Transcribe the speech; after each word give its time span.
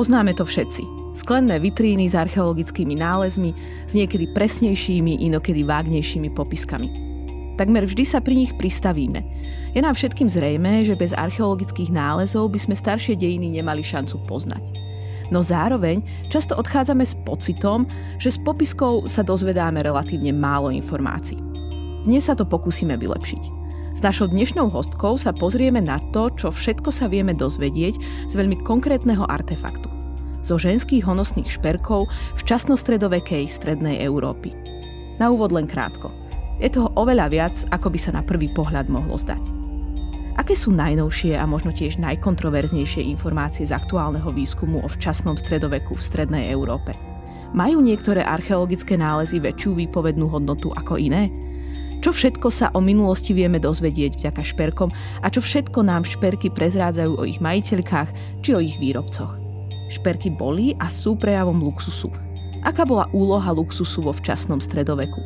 Poznáme 0.00 0.32
to 0.32 0.48
všetci. 0.48 1.12
Sklenné 1.12 1.60
vitríny 1.60 2.08
s 2.08 2.16
archeologickými 2.16 2.96
nálezmi, 2.96 3.52
s 3.84 3.92
niekedy 3.92 4.32
presnejšími, 4.32 5.20
inokedy 5.28 5.60
vágnejšími 5.60 6.32
popiskami. 6.32 6.88
Takmer 7.60 7.84
vždy 7.84 8.08
sa 8.08 8.24
pri 8.24 8.32
nich 8.32 8.56
pristavíme. 8.56 9.20
Je 9.76 9.80
nám 9.84 9.92
všetkým 9.92 10.24
zrejme, 10.24 10.88
že 10.88 10.96
bez 10.96 11.12
archeologických 11.12 11.92
nálezov 11.92 12.48
by 12.48 12.56
sme 12.56 12.80
staršie 12.80 13.12
dejiny 13.12 13.60
nemali 13.60 13.84
šancu 13.84 14.24
poznať. 14.24 14.72
No 15.28 15.44
zároveň 15.44 16.00
často 16.32 16.56
odchádzame 16.56 17.04
s 17.04 17.12
pocitom, 17.28 17.84
že 18.16 18.32
s 18.32 18.40
popiskou 18.40 19.04
sa 19.04 19.20
dozvedáme 19.20 19.84
relatívne 19.84 20.32
málo 20.32 20.72
informácií. 20.72 21.36
Dnes 22.08 22.24
sa 22.24 22.32
to 22.32 22.48
pokúsime 22.48 22.96
vylepšiť. 22.96 23.59
S 23.96 24.00
našou 24.06 24.30
dnešnou 24.30 24.70
hostkou 24.70 25.18
sa 25.18 25.34
pozrieme 25.34 25.82
na 25.82 25.98
to, 26.14 26.30
čo 26.38 26.54
všetko 26.54 26.94
sa 26.94 27.10
vieme 27.10 27.34
dozvedieť 27.34 27.98
z 28.30 28.32
veľmi 28.32 28.62
konkrétneho 28.62 29.26
artefaktu. 29.26 29.90
Zo 30.46 30.56
ženských 30.56 31.04
honosných 31.04 31.50
šperkov 31.50 32.06
v 32.10 32.42
časnostredovekej 32.46 33.50
strednej 33.50 34.00
Európy. 34.06 34.54
Na 35.18 35.28
úvod 35.28 35.50
len 35.52 35.68
krátko. 35.68 36.14
Je 36.62 36.70
toho 36.70 36.94
oveľa 36.96 37.26
viac, 37.28 37.56
ako 37.74 37.92
by 37.92 37.98
sa 37.98 38.14
na 38.14 38.22
prvý 38.24 38.48
pohľad 38.52 38.88
mohlo 38.88 39.18
zdať. 39.18 39.60
Aké 40.40 40.56
sú 40.56 40.72
najnovšie 40.72 41.36
a 41.36 41.44
možno 41.44 41.68
tiež 41.68 42.00
najkontroverznejšie 42.00 43.04
informácie 43.04 43.68
z 43.68 43.76
aktuálneho 43.76 44.32
výskumu 44.32 44.80
o 44.80 44.88
včasnom 44.88 45.36
stredoveku 45.36 45.98
v 45.98 46.06
strednej 46.06 46.48
Európe? 46.48 46.96
Majú 47.52 47.82
niektoré 47.82 48.22
archeologické 48.24 48.94
nálezy 48.94 49.42
väčšiu 49.42 49.76
výpovednú 49.76 50.30
hodnotu 50.30 50.70
ako 50.72 50.96
iné? 50.96 51.49
Čo 52.00 52.16
všetko 52.16 52.48
sa 52.48 52.72
o 52.72 52.80
minulosti 52.80 53.36
vieme 53.36 53.60
dozvedieť 53.60 54.16
vďaka 54.16 54.40
šperkom 54.40 54.88
a 55.20 55.26
čo 55.28 55.44
všetko 55.44 55.84
nám 55.84 56.08
šperky 56.08 56.48
prezrádzajú 56.48 57.12
o 57.12 57.28
ich 57.28 57.44
majiteľkách 57.44 58.40
či 58.40 58.56
o 58.56 58.60
ich 58.64 58.80
výrobcoch? 58.80 59.36
Šperky 59.92 60.32
boli 60.32 60.72
a 60.80 60.88
sú 60.88 61.12
prejavom 61.20 61.60
luxusu. 61.60 62.08
Aká 62.64 62.88
bola 62.88 63.04
úloha 63.12 63.52
luxusu 63.52 64.00
vo 64.00 64.16
včasnom 64.16 64.64
stredoveku? 64.64 65.20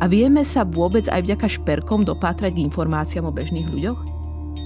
A 0.00 0.08
vieme 0.08 0.48
sa 0.48 0.64
vôbec 0.64 1.04
aj 1.12 1.28
vďaka 1.28 1.60
šperkom 1.60 2.08
dopátrať 2.08 2.56
k 2.56 2.64
informáciám 2.72 3.28
o 3.28 3.32
bežných 3.32 3.68
ľuďoch? 3.68 4.13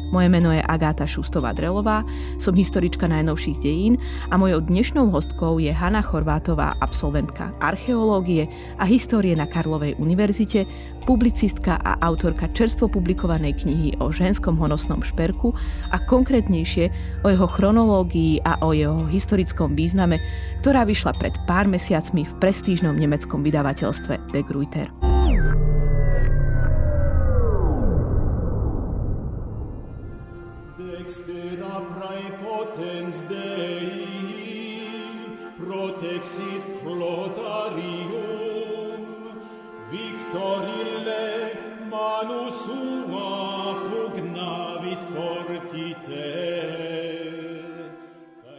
Moje 0.09 0.33
meno 0.33 0.49
je 0.57 0.65
Agáta 0.65 1.05
Šustová-Drelová, 1.05 2.01
som 2.41 2.57
historička 2.57 3.05
najnovších 3.05 3.61
dejín 3.61 4.01
a 4.33 4.41
mojou 4.41 4.65
dnešnou 4.65 5.13
hostkou 5.13 5.61
je 5.61 5.69
Hanna 5.69 6.01
Chorvátová, 6.01 6.81
absolventka 6.81 7.53
archeológie 7.61 8.49
a 8.81 8.89
histórie 8.89 9.37
na 9.37 9.45
Karlovej 9.45 10.01
univerzite, 10.01 10.65
publicistka 11.05 11.77
a 11.85 12.01
autorka 12.01 12.49
čerstvo 12.57 12.89
publikovanej 12.89 13.61
knihy 13.61 14.01
o 14.01 14.09
ženskom 14.09 14.57
honosnom 14.57 15.05
šperku 15.05 15.53
a 15.93 16.01
konkrétnejšie 16.01 16.89
o 17.21 17.29
jeho 17.29 17.45
chronológii 17.45 18.41
a 18.49 18.65
o 18.65 18.73
jeho 18.73 19.05
historickom 19.13 19.77
význame, 19.77 20.17
ktorá 20.65 20.89
vyšla 20.89 21.21
pred 21.21 21.37
pár 21.45 21.69
mesiacmi 21.69 22.25
v 22.25 22.33
prestížnom 22.41 22.97
nemeckom 22.97 23.45
vydavateľstve 23.45 24.33
De 24.33 24.41
Gruyter. 24.41 25.18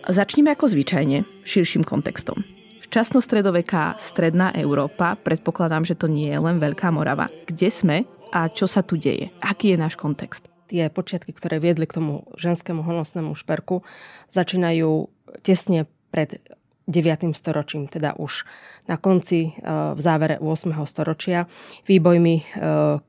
Začneme 0.10 0.58
ako 0.58 0.74
zvyčajne, 0.74 1.22
širším 1.46 1.86
kontextom. 1.86 2.42
Včasnostredoveká 2.82 4.02
stredná 4.02 4.50
Európa, 4.58 5.14
predpokladám, 5.14 5.86
že 5.86 5.94
to 5.94 6.10
nie 6.10 6.34
je 6.34 6.42
len 6.42 6.58
Veľká 6.58 6.90
Morava. 6.90 7.30
Kde 7.46 7.70
sme 7.70 7.98
a 8.34 8.50
čo 8.50 8.66
sa 8.66 8.82
tu 8.82 8.98
deje? 8.98 9.30
Aký 9.38 9.70
je 9.70 9.78
náš 9.78 9.94
kontext? 9.94 10.50
Tie 10.66 10.82
počiatky, 10.90 11.30
ktoré 11.30 11.62
viedli 11.62 11.86
k 11.86 12.02
tomu 12.02 12.26
ženskému 12.42 12.82
honosnému 12.82 13.38
šperku, 13.38 13.86
začínajú 14.34 15.14
tesne 15.46 15.86
pred 16.10 16.42
9. 16.90 17.38
storočím, 17.38 17.86
teda 17.86 18.18
už 18.18 18.50
na 18.90 18.98
konci, 18.98 19.54
e, 19.54 19.62
v 19.94 20.00
závere 20.02 20.42
8. 20.42 20.74
storočia, 20.90 21.46
výbojmi 21.86 22.36
e, 22.36 22.44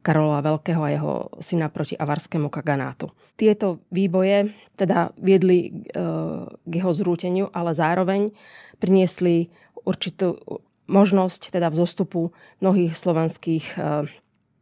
Karola 0.05 0.45
Veľkého 0.45 0.85
a 0.85 0.93
jeho 0.93 1.15
syna 1.41 1.73
proti 1.73 1.97
avarskému 1.97 2.53
kaganátu. 2.53 3.09
Tieto 3.41 3.81
výboje 3.89 4.53
teda 4.77 5.17
viedli 5.17 5.73
e, 5.73 5.99
k 6.45 6.73
jeho 6.77 6.93
zrúteniu, 6.93 7.49
ale 7.57 7.73
zároveň 7.73 8.29
priniesli 8.77 9.49
určitú 9.89 10.37
možnosť 10.85 11.57
teda 11.57 11.73
vzostupu 11.73 12.37
mnohých 12.61 12.99
slovanských 12.99 13.79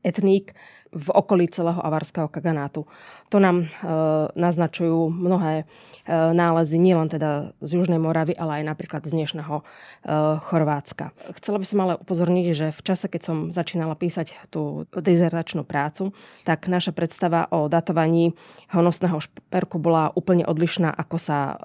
etník 0.05 0.53
v 0.93 1.09
okolí 1.12 1.49
celého 1.49 1.78
avarského 1.78 2.28
kaganátu. 2.28 2.88
To 3.28 3.37
nám 3.37 3.65
e, 3.65 3.66
naznačujú 4.32 5.12
mnohé 5.12 5.62
e, 5.62 5.65
nálezy 6.32 6.81
nielen 6.81 7.12
teda 7.12 7.53
z 7.60 7.71
Južnej 7.76 8.00
Moravy, 8.00 8.32
ale 8.32 8.62
aj 8.62 8.65
napríklad 8.72 9.04
z 9.04 9.12
dnešného 9.12 9.60
e, 9.60 9.62
Chorvátska. 10.49 11.12
Chcela 11.37 11.60
by 11.60 11.66
som 11.69 11.78
ale 11.84 11.94
upozorniť, 12.00 12.47
že 12.56 12.66
v 12.72 12.81
čase, 12.81 13.06
keď 13.12 13.21
som 13.21 13.37
začínala 13.53 13.93
písať 14.00 14.49
tú 14.49 14.88
dizertačnú 14.97 15.69
prácu, 15.69 16.16
tak 16.49 16.72
naša 16.72 16.97
predstava 16.97 17.44
o 17.53 17.69
datovaní 17.69 18.32
honosného 18.72 19.20
šperku 19.20 19.76
bola 19.76 20.09
úplne 20.16 20.49
odlišná, 20.49 20.88
ako 20.88 21.16
sa 21.20 21.38
e, 21.53 21.56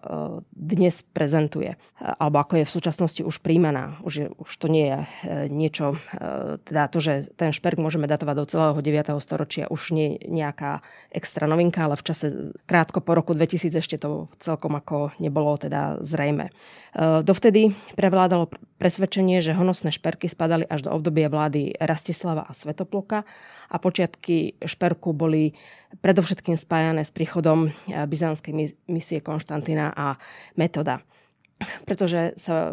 dnes 0.51 0.99
prezentuje. 1.15 1.79
Alebo 1.99 2.43
ako 2.43 2.59
je 2.59 2.65
v 2.67 2.75
súčasnosti 2.75 3.21
už 3.23 3.39
príjmaná. 3.39 3.99
Už, 4.03 4.13
je, 4.13 4.27
už 4.35 4.51
to 4.59 4.67
nie 4.67 4.91
je 4.91 4.99
e, 4.99 5.07
niečo, 5.47 5.95
e, 5.95 6.59
teda 6.67 6.91
to, 6.91 6.99
že 6.99 7.31
ten 7.39 7.55
šperk 7.55 7.79
môžeme 7.79 8.03
datovať 8.03 8.35
do 8.35 8.45
celého 8.47 8.77
9. 8.83 9.12
storočia, 9.19 9.69
už 9.69 9.91
nie 9.93 10.17
nejaká 10.25 10.81
extra 11.11 11.45
novinka, 11.49 11.85
ale 11.85 11.99
v 11.99 12.05
čase 12.05 12.25
krátko 12.65 13.01
po 13.01 13.13
roku 13.13 13.35
2000 13.35 13.73
ešte 13.77 13.97
to 13.99 14.31
celkom 14.39 14.77
ako 14.77 15.11
nebolo 15.19 15.57
teda 15.57 16.01
zrejme. 16.01 16.49
E, 16.49 16.51
dovtedy 17.21 17.73
prevládalo 17.97 18.49
presvedčenie, 18.79 19.41
že 19.41 19.57
honosné 19.57 19.91
šperky 19.91 20.31
spadali 20.31 20.63
až 20.65 20.87
do 20.87 20.93
obdobia 20.93 21.27
vlády 21.27 21.75
Rastislava 21.77 22.47
a 22.47 22.53
Svetoploka 22.55 23.27
a 23.69 23.75
počiatky 23.81 24.61
šperku 24.61 25.11
boli 25.11 25.53
predovšetkým 26.01 26.57
spájané 26.57 27.01
s 27.01 27.13
príchodom 27.13 27.73
byzantskej 27.89 28.53
misie 28.89 29.19
Konštantina 29.21 29.93
a 29.93 30.17
Metoda 30.57 31.01
pretože 31.83 32.33
sa 32.39 32.71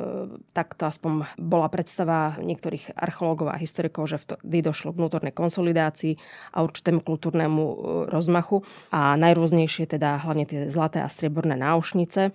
takto 0.53 0.87
aspoň 0.87 1.27
bola 1.37 1.69
predstava 1.73 2.39
niektorých 2.41 2.95
archeológov 2.95 3.53
a 3.53 3.61
historikov, 3.61 4.11
že 4.11 4.21
vtedy 4.21 4.61
došlo 4.65 4.93
k 4.93 4.99
vnútornej 5.01 5.35
konsolidácii 5.35 6.15
a 6.55 6.63
určitému 6.63 7.01
kultúrnemu 7.05 7.65
e, 7.65 7.75
rozmachu 8.11 8.63
a 8.93 9.15
najrôznejšie 9.17 9.91
teda 9.91 10.21
hlavne 10.23 10.45
tie 10.47 10.69
zlaté 10.69 11.01
a 11.01 11.09
strieborné 11.09 11.57
náušnice 11.59 12.23
e, 12.29 12.33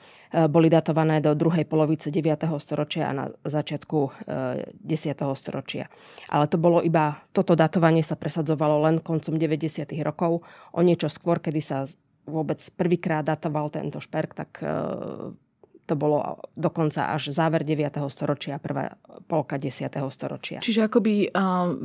boli 0.50 0.68
datované 0.72 1.20
do 1.20 1.36
druhej 1.38 1.64
polovice 1.68 2.10
9. 2.10 2.48
storočia 2.60 3.12
a 3.12 3.14
na 3.14 3.26
začiatku 3.44 4.26
10. 4.26 4.82
E, 4.82 5.26
storočia. 5.36 5.86
Ale 6.32 6.46
to 6.50 6.58
bolo 6.60 6.82
iba, 6.82 7.22
toto 7.32 7.54
datovanie 7.54 8.02
sa 8.02 8.18
presadzovalo 8.18 8.86
len 8.88 8.96
koncom 9.04 9.36
90. 9.36 9.88
rokov. 10.02 10.42
O 10.72 10.80
niečo 10.82 11.12
skôr, 11.12 11.40
kedy 11.40 11.62
sa 11.62 11.86
vôbec 12.26 12.58
prvýkrát 12.74 13.22
datoval 13.22 13.70
tento 13.70 14.02
šperk, 14.02 14.34
tak 14.34 14.58
to 15.85 15.94
bolo 15.94 16.41
dokonca 16.57 17.13
až 17.13 17.29
záver 17.29 17.62
9. 17.62 17.94
storočia, 18.09 18.57
prvá 18.57 18.97
polka 19.29 19.62
10. 19.62 19.85
storočia. 20.09 20.59
Čiže 20.66 20.90
akoby 20.90 21.29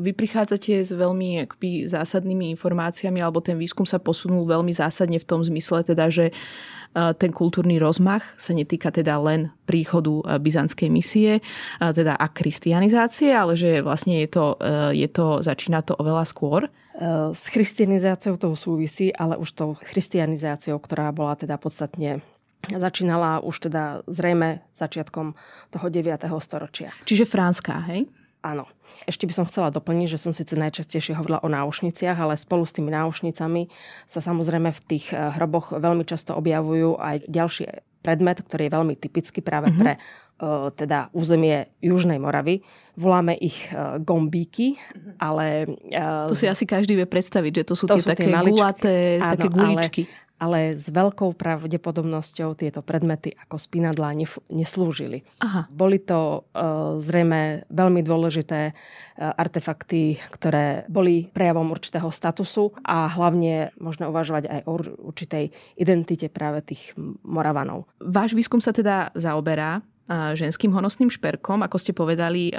vy 0.00 0.10
prichádzate 0.16 0.80
s 0.80 0.90
veľmi 0.90 1.44
akoby 1.44 1.84
zásadnými 1.84 2.48
informáciami, 2.56 3.20
alebo 3.20 3.44
ten 3.44 3.60
výskum 3.60 3.84
sa 3.84 4.00
posunul 4.00 4.48
veľmi 4.48 4.72
zásadne 4.72 5.20
v 5.20 5.28
tom 5.28 5.44
zmysle, 5.44 5.84
teda, 5.84 6.08
že 6.08 6.32
ten 6.90 7.30
kultúrny 7.30 7.78
rozmach 7.78 8.26
sa 8.34 8.50
netýka 8.50 8.90
teda 8.90 9.14
len 9.22 9.54
príchodu 9.62 10.42
byzantskej 10.42 10.90
misie 10.90 11.38
teda 11.78 12.18
a 12.18 12.26
kristianizácie, 12.26 13.30
ale 13.30 13.54
že 13.54 13.78
vlastne 13.78 14.18
je 14.26 14.28
to, 14.32 14.58
je 14.90 15.06
to, 15.06 15.38
začína 15.38 15.86
to 15.86 15.94
oveľa 15.94 16.26
skôr. 16.26 16.66
S 17.30 17.46
christianizáciou 17.46 18.34
to 18.36 18.58
súvisí, 18.58 19.14
ale 19.14 19.38
už 19.38 19.54
tou 19.54 19.78
christianizáciou, 19.78 20.82
ktorá 20.82 21.14
bola 21.14 21.38
teda 21.38 21.62
podstatne 21.62 22.26
začínala 22.68 23.40
už 23.40 23.70
teda 23.70 24.04
zrejme 24.04 24.60
začiatkom 24.76 25.32
toho 25.72 25.86
9. 25.88 26.20
storočia. 26.44 26.92
Čiže 27.08 27.24
franská, 27.24 27.80
hej? 27.88 28.10
Áno. 28.40 28.64
Ešte 29.04 29.28
by 29.28 29.32
som 29.36 29.48
chcela 29.48 29.68
doplniť, 29.72 30.16
že 30.16 30.18
som 30.20 30.32
síce 30.32 30.56
najčastejšie 30.56 31.16
hovorila 31.16 31.44
o 31.44 31.48
náušniciach, 31.48 32.16
ale 32.16 32.40
spolu 32.40 32.64
s 32.64 32.72
tými 32.72 32.92
náušnicami 32.92 33.68
sa 34.08 34.20
samozrejme 34.20 34.72
v 34.72 34.80
tých 34.88 35.12
eh, 35.12 35.32
hroboch 35.36 35.72
veľmi 35.76 36.04
často 36.04 36.36
objavujú 36.36 37.00
aj 37.00 37.28
ďalší 37.28 37.64
predmet, 38.00 38.40
ktorý 38.40 38.68
je 38.68 38.76
veľmi 38.76 38.94
typický 38.96 39.44
práve 39.44 39.68
mm-hmm. 39.68 39.80
pre 39.80 39.92
uh, 40.00 40.72
teda 40.72 41.12
územie 41.12 41.68
Južnej 41.84 42.16
Moravy. 42.16 42.64
Voláme 42.96 43.36
ich 43.36 43.68
uh, 43.70 44.00
gombíky, 44.00 44.80
mhm. 44.80 45.20
ale... 45.20 45.68
To 46.32 46.36
si 46.36 46.48
asi 46.48 46.64
každý 46.64 46.96
vie 46.96 47.04
predstaviť, 47.04 47.60
že 47.60 47.64
to 47.68 47.74
sú 47.76 47.84
to 47.84 48.00
tie 48.00 48.02
sú 48.02 48.08
také 48.08 48.24
tie 48.24 48.32
maličky, 48.32 48.56
gulaté, 48.56 48.96
áno, 49.20 49.32
také 49.36 49.48
guličky. 49.52 50.02
Ale 50.08 50.29
ale 50.40 50.74
s 50.74 50.88
veľkou 50.88 51.36
pravdepodobnosťou 51.36 52.56
tieto 52.56 52.80
predmety 52.80 53.36
ako 53.36 53.60
spinadlá 53.60 54.16
nef- 54.16 54.40
neslúžili. 54.48 55.20
Aha. 55.44 55.68
Boli 55.68 56.00
to 56.00 56.48
uh, 56.56 56.96
zrejme 56.96 57.68
veľmi 57.68 58.00
dôležité 58.00 58.72
uh, 58.72 59.36
artefakty, 59.36 60.16
ktoré 60.32 60.88
boli 60.88 61.28
prejavom 61.28 61.68
určitého 61.68 62.08
statusu 62.08 62.72
a 62.80 63.04
hlavne 63.12 63.76
možno 63.76 64.08
uvažovať 64.08 64.44
aj 64.48 64.60
o 64.64 64.72
určitej 65.12 65.52
identite 65.76 66.32
práve 66.32 66.64
tých 66.64 66.96
Moravanov. 67.22 67.84
Váš 68.00 68.32
výskum 68.32 68.64
sa 68.64 68.72
teda 68.72 69.12
zaoberá 69.12 69.84
ženským 70.10 70.74
honosným 70.74 71.06
šperkom. 71.06 71.62
Ako 71.62 71.78
ste 71.78 71.94
povedali, 71.94 72.50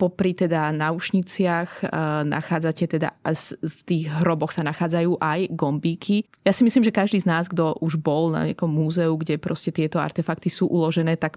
popri 0.00 0.32
teda 0.32 0.72
náušniciach 0.72 1.92
nachádzate 2.24 2.96
teda 2.96 3.12
v 3.60 3.80
tých 3.84 4.08
hroboch 4.24 4.48
sa 4.48 4.64
nachádzajú 4.64 5.20
aj 5.20 5.52
gombíky. 5.52 6.24
Ja 6.48 6.56
si 6.56 6.64
myslím, 6.64 6.80
že 6.80 6.96
každý 6.96 7.20
z 7.20 7.28
nás, 7.28 7.52
kto 7.52 7.76
už 7.84 8.00
bol 8.00 8.32
na 8.32 8.48
nejakom 8.48 8.72
múzeu, 8.72 9.12
kde 9.20 9.36
proste 9.36 9.68
tieto 9.68 10.00
artefakty 10.00 10.48
sú 10.48 10.72
uložené, 10.72 11.20
tak 11.20 11.36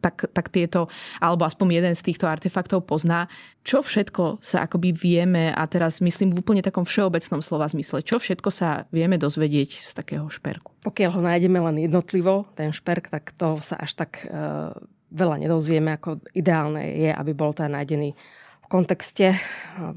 tak, 0.00 0.28
tak 0.32 0.46
tieto, 0.48 0.88
alebo 1.20 1.44
aspoň 1.46 1.82
jeden 1.82 1.94
z 1.94 2.02
týchto 2.02 2.26
artefaktov 2.26 2.84
pozná. 2.84 3.30
Čo 3.62 3.84
všetko 3.84 4.40
sa 4.40 4.64
akoby 4.64 4.96
vieme, 4.96 5.52
a 5.52 5.62
teraz 5.68 6.00
myslím 6.00 6.32
v 6.32 6.40
úplne 6.40 6.62
takom 6.64 6.88
všeobecnom 6.88 7.44
slova 7.44 7.68
zmysle, 7.68 8.00
čo 8.00 8.16
všetko 8.16 8.48
sa 8.48 8.88
vieme 8.90 9.20
dozvedieť 9.20 9.84
z 9.84 9.90
takého 9.92 10.26
šperku? 10.32 10.72
Pokiaľ 10.80 11.10
ho 11.12 11.22
nájdeme 11.22 11.58
len 11.60 11.76
jednotlivo, 11.84 12.48
ten 12.56 12.72
šperk, 12.72 13.12
tak 13.12 13.36
to 13.36 13.60
sa 13.60 13.76
až 13.76 14.00
tak 14.00 14.24
uh, 14.26 14.72
veľa 15.12 15.36
nedozvieme, 15.42 15.98
ako 15.98 16.22
ideálne 16.32 16.96
je, 16.96 17.10
aby 17.12 17.32
bol 17.34 17.52
ten 17.52 17.70
nájdený 17.74 18.14
v 18.60 18.66
kontexte 18.70 19.34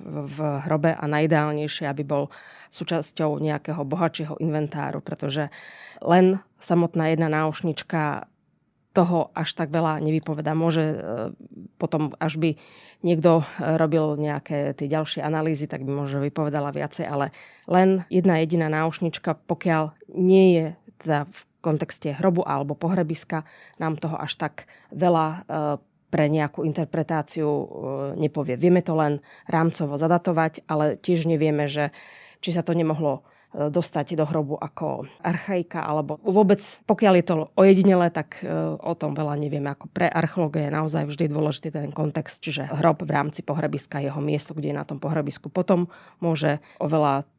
v 0.09 0.37
hrobe 0.65 0.97
a 0.97 1.05
najideálnejšie, 1.05 1.85
aby 1.85 2.03
bol 2.03 2.33
súčasťou 2.73 3.37
nejakého 3.37 3.85
bohatšieho 3.85 4.41
inventáru, 4.41 4.99
pretože 5.05 5.53
len 6.01 6.41
samotná 6.57 7.13
jedna 7.13 7.29
náušnička 7.29 8.32
toho 8.93 9.33
až 9.33 9.57
tak 9.57 9.73
veľa 9.73 9.97
nevypoveda. 10.05 10.53
Môže 10.53 10.83
e, 10.85 10.97
potom, 11.81 12.13
až 12.21 12.37
by 12.37 12.53
niekto 13.01 13.41
e, 13.41 13.43
robil 13.75 14.21
nejaké 14.21 14.77
tie 14.77 14.85
ďalšie 14.85 15.25
analýzy, 15.25 15.65
tak 15.65 15.81
by 15.81 15.89
možno 15.89 16.21
vypovedala 16.21 16.69
viacej, 16.69 17.09
ale 17.09 17.33
len 17.65 18.05
jedna 18.13 18.37
jediná 18.39 18.69
náušnička, 18.69 19.49
pokiaľ 19.49 19.97
nie 20.13 20.45
je 20.53 20.65
teda 21.01 21.25
v 21.25 21.41
kontexte 21.65 22.13
hrobu 22.13 22.45
alebo 22.45 22.77
pohrebiska, 22.77 23.49
nám 23.81 23.97
toho 23.97 24.15
až 24.15 24.37
tak 24.37 24.69
veľa 24.93 25.27
e, 25.27 25.37
pre 26.13 26.29
nejakú 26.29 26.61
interpretáciu 26.61 27.49
nepovie. 28.13 28.53
Vieme 28.53 28.85
to 28.85 28.93
len 28.93 29.17
rámcovo 29.49 29.97
zadatovať, 29.97 30.61
ale 30.69 30.93
tiež 30.93 31.25
nevieme, 31.25 31.65
že 31.65 31.89
či 32.37 32.53
sa 32.53 32.61
to 32.61 32.77
nemohlo 32.77 33.25
dostať 33.53 34.17
do 34.17 34.25
hrobu 34.25 34.57
ako 34.57 35.05
archaika, 35.21 35.85
alebo 35.85 36.17
vôbec, 36.25 36.59
pokiaľ 36.89 37.13
je 37.21 37.25
to 37.25 37.35
ojedinele, 37.53 38.09
tak 38.09 38.41
e, 38.41 38.49
o 38.81 38.93
tom 38.97 39.13
veľa 39.13 39.37
nevieme. 39.37 39.69
Ako 39.69 39.93
pre 39.93 40.09
archeológa 40.09 40.57
je 40.65 40.73
naozaj 40.73 41.03
vždy 41.05 41.25
dôležitý 41.29 41.69
ten 41.69 41.93
kontext, 41.93 42.41
čiže 42.41 42.65
hrob 42.73 43.05
v 43.05 43.13
rámci 43.13 43.45
pohrebiska, 43.45 44.01
jeho 44.01 44.17
miesto, 44.17 44.57
kde 44.57 44.73
je 44.73 44.79
na 44.81 44.85
tom 44.85 44.97
pohrebisku. 44.97 45.53
Potom 45.53 45.85
môže 46.17 46.57
oveľa 46.81 47.29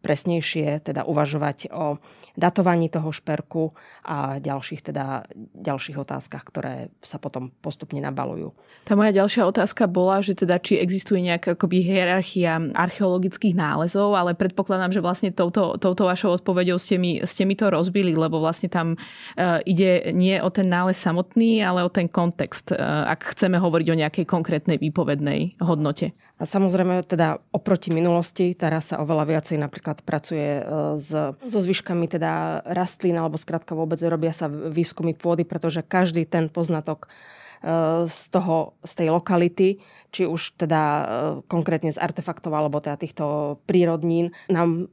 presnejšie 0.00 0.80
teda 0.84 1.04
uvažovať 1.04 1.72
o 1.72 2.00
datovaní 2.38 2.88
toho 2.88 3.12
šperku 3.12 3.76
a 4.06 4.40
ďalších, 4.40 4.80
teda, 4.80 5.28
ďalších 5.54 5.96
otázkach, 5.98 6.44
ktoré 6.46 6.88
sa 7.04 7.20
potom 7.20 7.52
postupne 7.60 8.00
nabalujú. 8.00 8.54
Tá 8.88 8.96
moja 8.96 9.12
ďalšia 9.12 9.44
otázka 9.44 9.90
bola, 9.90 10.24
že 10.24 10.38
teda 10.38 10.56
či 10.62 10.80
existuje 10.80 11.20
nejaká 11.20 11.58
akoby 11.58 11.84
hierarchia 11.84 12.72
archeologických 12.72 13.52
nálezov, 13.52 14.16
ale 14.16 14.32
predpokladám, 14.32 14.94
že 14.94 15.04
vlastne 15.04 15.30
touto, 15.34 15.76
touto 15.76 16.08
vašou 16.08 16.40
odpoveďou 16.40 16.80
ste 16.80 16.96
mi, 16.96 17.20
ste 17.26 17.44
mi 17.44 17.58
to 17.58 17.68
rozbili, 17.68 18.16
lebo 18.16 18.40
vlastne 18.40 18.70
tam 18.70 18.96
uh, 18.96 19.60
ide 19.66 20.14
nie 20.16 20.38
o 20.40 20.48
ten 20.48 20.70
nález 20.70 20.96
samotný, 20.96 21.60
ale 21.60 21.84
o 21.84 21.90
ten 21.92 22.08
kontext, 22.08 22.72
uh, 22.72 23.10
ak 23.10 23.36
chceme 23.36 23.58
hovoriť 23.58 23.86
o 23.90 23.98
nejakej 24.00 24.24
konkrétnej 24.24 24.78
výpovednej 24.80 25.60
hodnote. 25.60 26.14
A 26.40 26.48
samozrejme 26.48 27.04
teda 27.04 27.36
oproti 27.52 27.92
minulosti 27.92 28.56
teraz 28.56 28.94
sa 28.94 29.04
oveľa 29.04 29.28
viacej 29.28 29.60
napríklad 29.60 29.89
pracuje 29.98 30.62
e, 30.62 30.62
s, 30.96 31.10
so 31.36 31.58
zvyškami 31.60 32.06
teda 32.08 32.62
rastlín 32.64 33.18
alebo 33.18 33.34
skrátka 33.38 33.74
vôbec 33.74 33.98
robia 34.06 34.32
sa 34.32 34.48
výskumy 34.48 35.12
pôdy, 35.12 35.42
pretože 35.44 35.84
každý 35.84 36.24
ten 36.24 36.48
poznatok 36.48 37.06
e, 37.06 38.06
z, 38.08 38.20
toho, 38.32 38.74
z 38.86 38.92
tej 38.96 39.08
lokality, 39.12 39.68
či 40.14 40.24
už 40.24 40.56
teda 40.56 40.82
e, 40.82 41.02
konkrétne 41.50 41.92
z 41.92 42.00
artefaktov 42.00 42.56
alebo 42.56 42.80
teda 42.80 42.96
týchto 42.96 43.58
prírodnín, 43.68 44.32
nám 44.48 44.88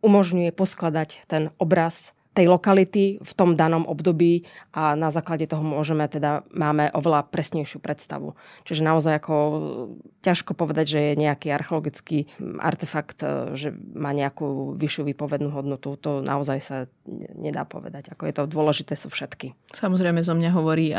umožňuje 0.00 0.54
poskladať 0.54 1.28
ten 1.28 1.52
obraz 1.60 2.15
tej 2.36 2.52
lokality 2.52 3.16
v 3.24 3.32
tom 3.32 3.56
danom 3.56 3.88
období 3.88 4.44
a 4.76 4.92
na 4.92 5.08
základe 5.08 5.48
toho 5.48 5.64
môžeme 5.64 6.04
teda, 6.04 6.44
máme 6.52 6.92
oveľa 6.92 7.32
presnejšiu 7.32 7.80
predstavu. 7.80 8.36
Čiže 8.68 8.84
naozaj 8.84 9.24
ako 9.24 9.34
ťažko 10.20 10.52
povedať, 10.52 10.86
že 10.92 11.00
je 11.00 11.22
nejaký 11.24 11.48
archeologický 11.48 12.28
artefakt, 12.60 13.24
e, 13.24 13.56
že 13.56 13.72
má 13.72 14.12
nejakú 14.12 14.76
vyššiu 14.76 15.08
výpovednú 15.16 15.48
hodnotu. 15.48 15.96
To 16.04 16.20
naozaj 16.20 16.58
sa 16.60 16.76
nedá 17.32 17.64
povedať. 17.64 18.12
Ako 18.12 18.28
je 18.28 18.34
to 18.36 18.42
dôležité 18.44 18.98
sú 18.98 19.08
všetky. 19.08 19.56
Samozrejme 19.72 20.20
zo 20.20 20.34
mňa 20.36 20.50
hovorí 20.52 20.90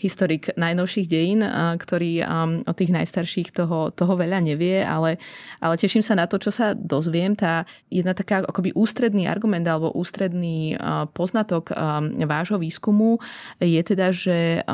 historik 0.00 0.50
najnovších 0.56 1.06
dejín, 1.06 1.44
ktorý 1.76 2.24
um, 2.24 2.64
o 2.64 2.72
tých 2.72 2.90
najstarších 2.90 3.52
toho, 3.52 3.92
toho 3.92 4.14
veľa 4.16 4.40
nevie, 4.40 4.80
ale, 4.80 5.20
ale 5.60 5.74
teším 5.76 6.00
sa 6.00 6.16
na 6.16 6.24
to, 6.24 6.40
čo 6.40 6.48
sa 6.48 6.72
dozviem. 6.72 7.36
Tá 7.36 7.68
jedna 7.92 8.16
taká 8.16 8.40
akoby 8.40 8.72
ústredný 8.72 9.28
argument 9.28 9.68
alebo 9.68 9.92
ústredný 9.92 10.63
poznatok 11.12 11.76
vášho 12.24 12.56
výskumu 12.56 13.20
je 13.60 13.82
teda, 13.84 14.08
že 14.14 14.64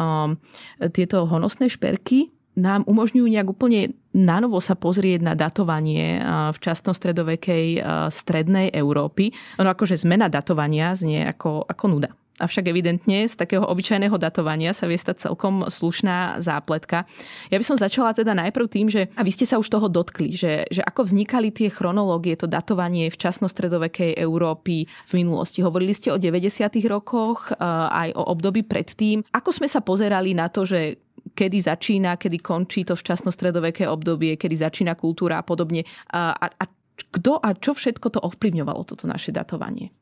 tieto 0.94 1.26
honosné 1.26 1.66
šperky 1.66 2.31
nám 2.60 2.84
umožňujú 2.84 3.26
nejak 3.31 3.48
úplne 3.48 3.94
nanovo 4.12 4.58
sa 4.60 4.76
pozrieť 4.76 5.22
na 5.22 5.34
datovanie 5.38 6.20
v 6.50 6.58
časno-stredovekej 6.60 7.81
strednej 8.10 8.75
Európy. 8.75 9.32
Ono 9.62 9.70
akože 9.70 9.96
zmena 9.96 10.28
datovania 10.28 10.92
znie 10.92 11.25
ako, 11.25 11.64
ako 11.64 11.84
nuda. 11.88 12.10
Avšak 12.40 12.72
evidentne 12.72 13.28
z 13.28 13.34
takého 13.37 13.62
obyčajného 13.69 14.16
datovania 14.16 14.72
sa 14.72 14.88
vie 14.88 14.96
stať 14.96 15.28
celkom 15.28 15.69
slušná 15.69 16.40
zápletka. 16.40 17.04
Ja 17.52 17.60
by 17.60 17.64
som 17.64 17.76
začala 17.76 18.16
teda 18.16 18.32
najprv 18.32 18.66
tým, 18.66 18.88
že 18.88 19.12
a 19.12 19.20
vy 19.20 19.31
ste 19.31 19.44
sa 19.44 19.60
už 19.60 19.69
toho 19.69 19.92
dotkli, 19.92 20.32
že, 20.32 20.64
že 20.72 20.81
ako 20.81 21.04
vznikali 21.04 21.53
tie 21.53 21.69
chronológie, 21.69 22.41
to 22.41 22.48
datovanie 22.48 23.12
v 23.12 23.20
časnostredovekej 23.20 24.17
Európy 24.17 24.88
v 24.88 25.12
minulosti. 25.12 25.60
Hovorili 25.60 25.93
ste 25.93 26.08
o 26.10 26.19
90. 26.19 26.72
rokoch, 26.88 27.53
aj 27.60 28.17
o 28.17 28.22
období 28.32 28.65
predtým. 28.65 29.20
Ako 29.36 29.53
sme 29.53 29.69
sa 29.69 29.84
pozerali 29.84 30.32
na 30.32 30.48
to, 30.48 30.65
že 30.65 30.96
kedy 31.36 31.58
začína, 31.60 32.17
kedy 32.17 32.41
končí 32.41 32.82
to 32.82 32.96
včasno-stredoveké 32.96 33.84
obdobie, 33.84 34.41
kedy 34.41 34.56
začína 34.56 34.96
kultúra 34.96 35.38
a 35.38 35.44
podobne. 35.44 35.84
A, 36.10 36.32
a, 36.32 36.46
a 36.48 36.65
kto 37.12 37.41
a 37.41 37.56
čo 37.56 37.72
všetko 37.76 38.06
to 38.12 38.20
ovplyvňovalo, 38.20 38.84
toto 38.84 39.08
naše 39.08 39.32
datovanie? 39.32 39.93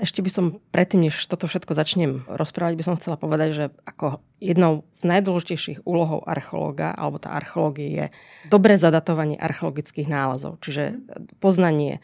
Ešte 0.00 0.24
by 0.24 0.30
som 0.32 0.46
predtým, 0.72 1.04
než 1.04 1.20
toto 1.28 1.44
všetko 1.44 1.76
začnem 1.76 2.24
rozprávať, 2.24 2.80
by 2.80 2.84
som 2.84 2.96
chcela 2.96 3.20
povedať, 3.20 3.48
že 3.52 3.64
ako 3.84 4.24
jednou 4.40 4.88
z 4.96 5.02
najdôležitejších 5.04 5.84
úlohov 5.84 6.24
archeológa, 6.24 6.96
alebo 6.96 7.20
tá 7.20 7.36
archeológie 7.36 7.88
je 7.92 8.06
dobré 8.48 8.80
zadatovanie 8.80 9.36
archeologických 9.36 10.08
nálezov, 10.08 10.56
čiže 10.64 11.04
poznanie 11.44 11.96
e, 11.96 12.00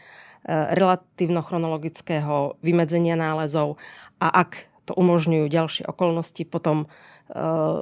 relatívno-chronologického 0.52 2.60
vymedzenia 2.60 3.16
nálezov 3.16 3.80
a 4.20 4.44
ak 4.44 4.68
to 4.84 4.92
umožňujú 4.92 5.48
ďalšie 5.48 5.88
okolnosti, 5.88 6.44
potom 6.44 6.84
e, 6.84 6.86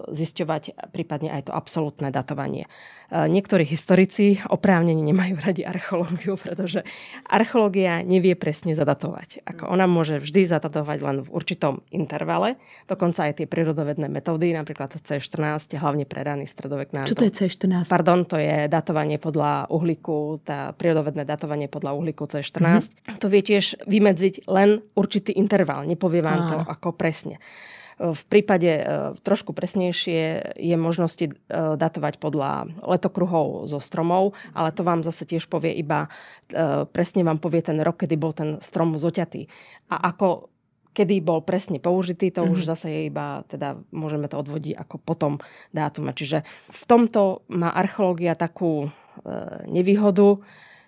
zisťovať 0.09 0.89
prípadne 0.89 1.29
aj 1.29 1.51
to 1.51 1.53
absolútne 1.53 2.09
datovanie. 2.09 2.65
E, 3.13 3.29
niektorí 3.29 3.69
historici 3.69 4.41
oprávnene 4.49 5.05
nemajú 5.05 5.37
radi 5.37 5.63
archeológiu, 5.69 6.41
pretože 6.41 6.81
archeológia 7.29 8.01
nevie 8.01 8.33
presne 8.41 8.73
zadatovať. 8.73 9.45
Ako 9.45 9.69
ona 9.69 9.85
môže 9.85 10.17
vždy 10.17 10.49
zadatovať 10.49 10.99
len 11.05 11.17
v 11.21 11.29
určitom 11.29 11.85
intervale, 11.93 12.57
dokonca 12.89 13.29
aj 13.29 13.45
tie 13.45 13.47
prírodovedné 13.47 14.09
metódy, 14.09 14.57
napríklad 14.57 14.97
C14, 14.97 15.77
hlavne 15.77 16.09
pre 16.09 16.25
raný 16.25 16.49
stredovek 16.49 16.97
nám 16.97 17.05
Čo 17.05 17.21
to 17.21 17.29
je 17.29 17.33
C14? 17.45 17.85
Pardon, 17.85 18.25
to 18.25 18.41
je 18.41 18.65
datovanie 18.73 19.21
podľa 19.21 19.69
uhlíku, 19.69 20.41
tá 20.41 20.73
prírodovedné 20.73 21.29
datovanie 21.29 21.69
podľa 21.69 21.93
uhlíku 22.01 22.25
C14. 22.25 22.89
Mm-hmm. 22.89 23.21
To 23.21 23.27
vie 23.29 23.43
tiež 23.45 23.85
vymedziť 23.85 24.49
len 24.49 24.81
určitý 24.97 25.37
interval, 25.37 25.85
nepovie 25.85 26.25
vám 26.25 26.41
Áno. 26.41 26.49
to 26.49 26.57
ako 26.65 26.97
presne. 26.97 27.37
V 27.99 28.23
prípade 28.27 28.71
e, 28.71 28.83
trošku 29.23 29.55
presnejšie 29.55 30.55
je 30.59 30.77
možnosti 30.79 31.31
e, 31.31 31.33
datovať 31.79 32.19
podľa 32.19 32.67
letokruhov 32.83 33.71
zo 33.71 33.79
stromov, 33.79 34.35
ale 34.51 34.75
to 34.75 34.83
vám 34.83 35.07
zase 35.07 35.23
tiež 35.23 35.47
povie 35.47 35.71
iba, 35.79 36.11
e, 36.51 36.89
presne 36.91 37.23
vám 37.23 37.39
povie 37.39 37.63
ten 37.63 37.79
rok, 37.79 38.03
kedy 38.03 38.15
bol 38.19 38.35
ten 38.35 38.59
strom 38.59 38.99
zoťatý. 38.99 39.47
A 39.95 40.11
ako 40.11 40.51
kedy 40.95 41.19
bol 41.21 41.43
presne 41.43 41.83
použitý, 41.83 42.31
to 42.31 42.47
mm. 42.47 42.51
už 42.55 42.61
mhm. 42.65 42.69
zase 42.71 42.87
je 42.89 43.01
iba, 43.11 43.43
teda 43.51 43.79
môžeme 43.91 44.31
to 44.31 44.39
odvodiť 44.39 44.75
ako 44.79 44.97
potom 45.03 45.33
dátum. 45.75 46.11
Čiže 46.15 46.47
v 46.71 46.83
tomto 46.87 47.43
má 47.51 47.75
archeológia 47.75 48.39
takú 48.39 48.87
e, 48.87 48.89
nevýhodu, 49.67 50.43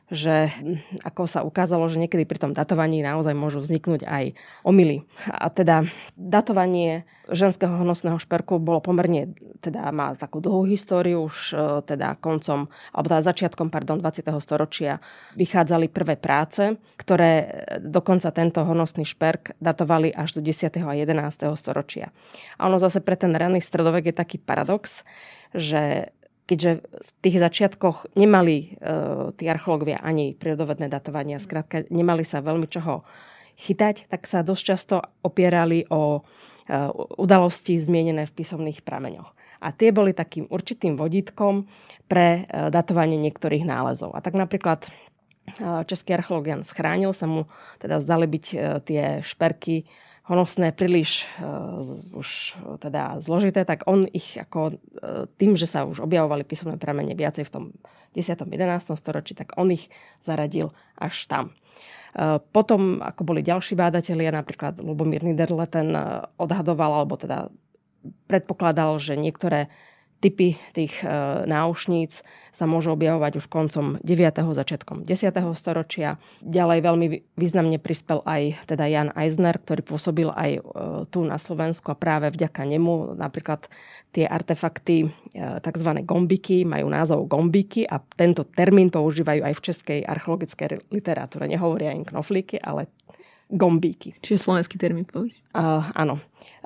že 0.06 0.54
ako 1.02 1.26
sa 1.26 1.42
ukázalo, 1.42 1.90
že 1.90 1.98
niekedy 1.98 2.22
pri 2.22 2.38
tom 2.38 2.52
datovaní 2.54 3.02
naozaj 3.02 3.34
môžu 3.34 3.58
vzniknúť 3.58 4.06
aj 4.06 4.38
omily. 4.62 5.02
A 5.26 5.50
teda 5.50 5.90
datovanie 6.14 7.02
ženského 7.26 7.74
hnosného 7.82 8.22
šperku 8.22 8.62
bolo 8.62 8.78
pomerne, 8.78 9.34
teda 9.58 9.90
má 9.90 10.14
takú 10.14 10.38
dlhú 10.38 10.62
históriu, 10.70 11.26
už 11.26 11.36
e, 11.50 11.54
teda 11.82 12.14
koncom, 12.22 12.70
alebo 12.94 13.06
teda 13.10 13.26
začiatkom, 13.26 13.66
pardon, 13.66 13.98
20. 13.98 14.30
storočia 14.38 15.02
vychádzali 15.34 15.90
prvé 15.90 16.14
práce, 16.14 16.78
ktoré 16.94 17.66
dokonca 17.82 18.30
tento 18.30 18.62
honosný 18.62 19.02
šperk 19.02 19.58
datovali 19.58 20.14
až 20.14 20.38
do 20.38 20.40
10. 20.40 20.70
a 20.86 20.94
11. 20.94 21.50
storočia. 21.58 22.14
A 22.62 22.70
ono 22.70 22.78
zase 22.78 23.02
pre 23.02 23.18
ten 23.18 23.34
raný 23.34 23.58
stredovek 23.58 24.14
je 24.14 24.14
taký 24.14 24.38
paradox, 24.38 25.02
že 25.50 26.14
keďže 26.46 26.70
v 26.86 27.10
tých 27.20 27.36
začiatkoch 27.42 28.14
nemali 28.14 28.56
e, 28.56 28.66
tí 29.34 29.44
archeológovia 29.50 29.98
ani 30.00 30.32
prírodovedné 30.38 30.86
datovania, 30.86 31.42
skrátka 31.42 31.84
nemali 31.90 32.22
sa 32.22 32.38
veľmi 32.38 32.70
čoho 32.70 33.02
chytať, 33.56 34.06
tak 34.12 34.28
sa 34.28 34.46
dosť 34.46 34.62
často 34.62 34.96
opierali 35.24 35.88
o 35.90 36.20
e, 36.20 36.20
udalosti 37.18 37.80
zmienené 37.80 38.28
v 38.28 38.36
písomných 38.36 38.84
prameňoch. 38.84 39.32
A 39.64 39.72
tie 39.72 39.90
boli 39.90 40.12
takým 40.12 40.46
určitým 40.46 40.94
vodítkom 40.94 41.64
pre 42.06 42.44
e, 42.46 42.70
datovanie 42.70 43.16
niektorých 43.16 43.64
nálezov. 43.64 44.12
A 44.12 44.20
tak 44.20 44.36
napríklad 44.36 44.84
e, 44.84 44.88
český 45.88 46.14
archeológ 46.14 46.52
Jan 46.52 46.62
Schránil 46.62 47.16
sa 47.16 47.24
mu 47.24 47.48
teda 47.80 47.98
zdali 48.04 48.28
byť 48.28 48.46
tie 48.84 49.24
šperky 49.24 49.88
honosné 50.26 50.74
príliš 50.74 51.24
uh, 51.38 51.82
už 52.14 52.58
teda 52.82 53.22
zložité, 53.22 53.62
tak 53.62 53.86
on 53.86 54.10
ich 54.10 54.34
ako 54.34 54.74
uh, 54.74 55.30
tým, 55.38 55.54
že 55.54 55.70
sa 55.70 55.86
už 55.86 56.02
objavovali 56.02 56.42
písomné 56.42 56.76
pramene 56.78 57.14
viacej 57.14 57.46
v 57.46 57.52
tom 57.52 57.64
10. 58.16 58.34
11. 58.48 58.56
storočí, 58.96 59.36
tak 59.38 59.54
on 59.60 59.70
ich 59.70 59.92
zaradil 60.24 60.72
až 60.96 61.28
tam. 61.28 61.52
Potom, 62.56 63.04
ako 63.04 63.28
boli 63.28 63.44
ďalší 63.44 63.76
bádatelia, 63.76 64.32
napríklad 64.32 64.80
Lubomír 64.80 65.20
Niederle, 65.20 65.68
ten 65.68 65.92
odhadoval, 66.40 67.04
alebo 67.04 67.20
teda 67.20 67.52
predpokladal, 68.24 68.96
že 68.96 69.20
niektoré 69.20 69.68
typy 70.26 70.58
tých 70.74 71.06
e, 71.06 71.08
náušníc 71.46 72.26
sa 72.50 72.66
môžu 72.66 72.90
objavovať 72.98 73.38
už 73.38 73.46
koncom 73.46 74.02
9. 74.02 74.42
začiatkom 74.42 75.06
10. 75.06 75.30
storočia. 75.54 76.18
Ďalej 76.42 76.78
veľmi 76.82 77.06
významne 77.38 77.78
prispel 77.78 78.26
aj 78.26 78.66
teda 78.66 78.90
Jan 78.90 79.14
Eisner, 79.14 79.54
ktorý 79.54 79.86
pôsobil 79.86 80.26
aj 80.34 80.50
e, 80.58 80.60
tu 81.14 81.22
na 81.22 81.38
Slovensku 81.38 81.94
a 81.94 82.00
práve 82.00 82.34
vďaka 82.34 82.66
nemu 82.66 83.14
napríklad 83.14 83.70
tie 84.10 84.26
artefakty, 84.26 85.06
e, 85.06 85.08
tzv. 85.62 85.90
gombiky, 86.02 86.66
majú 86.66 86.90
názov 86.90 87.30
gombiky 87.30 87.86
a 87.86 88.02
tento 88.18 88.42
termín 88.42 88.90
používajú 88.90 89.46
aj 89.46 89.54
v 89.54 89.62
českej 89.62 90.00
archeologickej 90.02 90.90
literatúre. 90.90 91.46
Nehovoria 91.46 91.94
im 91.94 92.02
knoflíky, 92.02 92.58
ale 92.58 92.90
gombíky. 93.50 94.18
Čiže 94.22 94.42
slovenský 94.42 94.76
termín 94.78 95.06
používa. 95.06 95.38
Uh, 95.54 95.86
áno. 95.94 96.14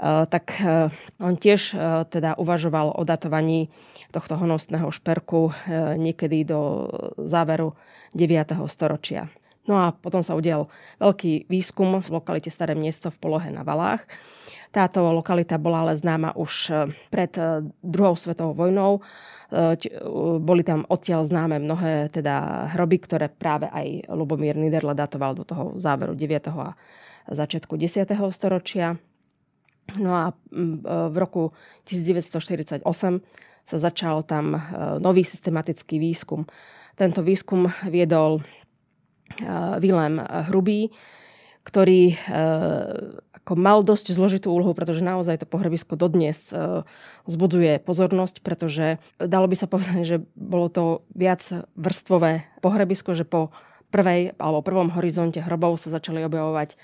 Uh, 0.00 0.24
tak 0.24 0.56
uh, 0.64 0.88
on 1.20 1.36
tiež 1.36 1.76
uh, 1.76 2.08
teda 2.08 2.40
uvažoval 2.40 2.96
o 2.96 3.02
datovaní 3.04 3.68
tohto 4.10 4.34
honosného 4.40 4.88
šperku 4.88 5.52
uh, 5.52 5.52
niekedy 6.00 6.48
do 6.48 6.88
záveru 7.20 7.76
9. 8.16 8.56
storočia. 8.66 9.28
No 9.68 9.76
a 9.76 9.92
potom 9.92 10.24
sa 10.24 10.36
udial 10.36 10.72
veľký 10.98 11.50
výskum 11.52 12.00
v 12.00 12.08
lokalite 12.10 12.48
Staré 12.48 12.72
miesto 12.72 13.12
v 13.12 13.20
polohe 13.20 13.48
na 13.52 13.60
Valách. 13.60 14.08
Táto 14.70 15.02
lokalita 15.02 15.58
bola 15.58 15.82
ale 15.84 15.98
známa 15.98 16.32
už 16.38 16.72
pred 17.10 17.34
druhou 17.82 18.14
svetovou 18.14 18.54
vojnou 18.54 19.02
E, 19.50 19.74
boli 20.38 20.62
tam 20.62 20.86
odtiaľ 20.86 21.26
známe 21.26 21.58
mnohé 21.58 22.14
teda 22.14 22.66
hroby, 22.78 23.02
ktoré 23.02 23.26
práve 23.26 23.66
aj 23.66 24.06
Lubomír 24.14 24.54
Niederle 24.54 24.94
datoval 24.94 25.34
do 25.34 25.42
toho 25.42 25.74
záveru 25.74 26.14
9. 26.14 26.54
a 26.54 26.78
začiatku 27.26 27.74
10. 27.74 28.06
storočia. 28.30 28.94
No 29.98 30.14
a 30.14 30.30
e, 30.30 30.34
v 30.86 31.16
roku 31.18 31.50
1948 31.82 32.86
sa 33.66 33.76
začal 33.76 34.22
tam 34.22 34.54
e, 34.54 34.60
nový 35.02 35.26
systematický 35.26 35.98
výskum. 35.98 36.46
Tento 36.94 37.26
výskum 37.26 37.66
viedol 37.90 38.46
Vilém 39.78 40.18
Hrubý, 40.50 40.90
ktorý 41.62 42.18
ako 43.30 43.52
mal 43.56 43.80
dosť 43.86 44.16
zložitú 44.16 44.50
úlohu, 44.50 44.74
pretože 44.74 45.04
naozaj 45.04 45.44
to 45.44 45.46
pohrebisko 45.46 45.94
dodnes 45.94 46.50
vzbudzuje 47.24 47.78
pozornosť, 47.84 48.42
pretože 48.42 48.98
dalo 49.20 49.46
by 49.46 49.56
sa 49.56 49.70
povedať, 49.70 50.02
že 50.02 50.16
bolo 50.34 50.68
to 50.68 51.06
viac 51.14 51.44
vrstvové 51.76 52.42
pohrebisko, 52.64 53.14
že 53.16 53.28
po 53.28 53.54
prvej 53.94 54.34
alebo 54.38 54.66
prvom 54.66 54.88
horizonte 54.92 55.40
hrobov 55.42 55.78
sa 55.78 55.94
začali 55.94 56.22
objavovať 56.26 56.74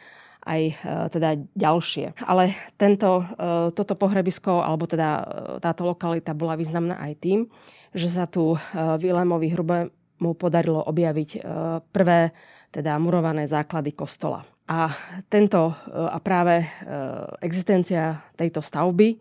aj 0.47 0.63
teda 1.11 1.43
ďalšie. 1.59 2.23
Ale 2.23 2.55
tento, 2.79 3.27
toto 3.75 3.99
pohrebisko, 3.99 4.63
alebo 4.63 4.87
teda 4.87 5.27
táto 5.59 5.83
lokalita 5.83 6.39
bola 6.39 6.55
významná 6.55 6.95
aj 7.03 7.13
tým, 7.19 7.51
že 7.91 8.07
sa 8.07 8.31
tu 8.31 8.55
Vilémovi 8.77 9.51
Hrubému 10.17 10.33
podarilo 10.41 10.81
objaviť 10.81 11.45
prvé 11.93 12.33
teda 12.73 12.97
murované 13.01 13.49
základy 13.49 13.93
kostola. 13.93 14.45
A, 14.67 14.91
tento, 15.31 15.71
e, 15.71 15.75
a 15.95 16.19
práve 16.19 16.59
e, 16.59 16.67
existencia 17.41 18.19
tejto 18.35 18.59
stavby 18.61 19.15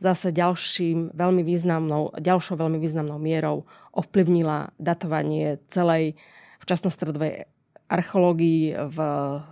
zase 0.00 0.32
ďalším 0.32 1.12
veľmi 1.12 1.44
významnou, 1.44 2.16
ďalšou 2.16 2.56
veľmi 2.56 2.80
významnou 2.80 3.20
mierou 3.20 3.68
ovplyvnila 3.92 4.72
datovanie 4.80 5.60
celej 5.68 6.16
včasnostredovej 6.64 7.44
archeológii 7.86 8.72
v 8.72 8.98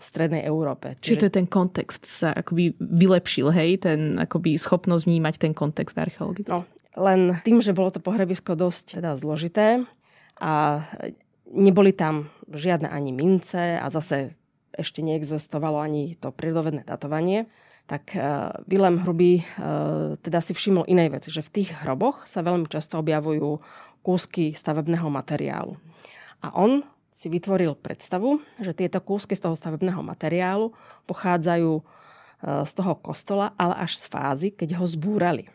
strednej 0.01 0.43
Európe. 0.49 0.97
Čiže... 0.99 1.07
Čiže 1.07 1.21
to 1.21 1.29
je 1.29 1.37
ten 1.39 1.49
kontext 1.49 2.03
sa 2.09 2.35
akoby 2.35 2.75
vylepšil, 2.81 3.53
hej? 3.55 3.85
Ten 3.85 4.19
akoby 4.19 4.59
schopnosť 4.59 5.07
vnímať 5.07 5.35
ten 5.39 5.53
kontext 5.55 5.95
archeologický. 5.95 6.51
No, 6.51 6.67
len 6.99 7.39
tým, 7.47 7.63
že 7.63 7.77
bolo 7.77 7.95
to 7.95 8.03
pohrebisko 8.03 8.59
dosť 8.59 8.99
teda 8.99 9.15
zložité 9.21 9.87
a 10.41 10.83
neboli 11.51 11.95
tam 11.95 12.31
žiadne 12.51 12.91
ani 12.91 13.15
mince 13.15 13.79
a 13.79 13.87
zase 13.89 14.35
ešte 14.75 15.01
neexistovalo 15.07 15.79
ani 15.79 16.19
to 16.19 16.35
prírodovedné 16.35 16.83
datovanie, 16.83 17.47
tak 17.85 18.17
uh, 18.17 18.51
Willem 18.65 18.99
Hrubý 19.05 19.45
uh, 19.45 20.17
teda 20.19 20.41
si 20.41 20.57
všimol 20.57 20.89
inej 20.89 21.21
veci, 21.21 21.29
že 21.31 21.45
v 21.45 21.53
tých 21.63 21.71
hroboch 21.85 22.25
sa 22.25 22.41
veľmi 22.41 22.67
často 22.67 22.99
objavujú 22.99 23.61
kúsky 24.01 24.57
stavebného 24.57 25.07
materiálu. 25.13 25.77
A 26.43 26.53
on 26.57 26.85
si 27.15 27.31
vytvoril 27.31 27.77
predstavu, 27.79 28.43
že 28.59 28.75
tieto 28.75 28.99
kúsky 29.05 29.37
z 29.37 29.47
toho 29.47 29.55
stavebného 29.55 30.01
materiálu 30.01 30.73
pochádzajú 31.05 31.73
uh, 31.79 31.85
z 32.65 32.73
toho 32.73 32.97
kostola, 32.99 33.53
ale 33.61 33.77
až 33.85 34.01
z 34.01 34.05
fázy, 34.09 34.49
keď 34.51 34.81
ho 34.81 34.87
zbúrali. 34.89 35.53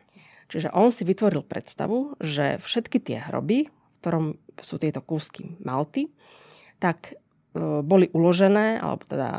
Čiže 0.50 0.74
on 0.74 0.90
si 0.90 1.06
vytvoril 1.06 1.46
predstavu, 1.46 2.18
že 2.22 2.58
všetky 2.62 2.98
tie 3.02 3.22
hroby, 3.30 3.70
ktorom 4.00 4.40
sú 4.60 4.80
tieto 4.80 5.04
kúsky 5.04 5.60
malty, 5.64 6.12
tak 6.80 7.14
e, 7.14 7.14
boli 7.84 8.08
uložené, 8.16 8.80
alebo 8.80 9.04
teda 9.04 9.30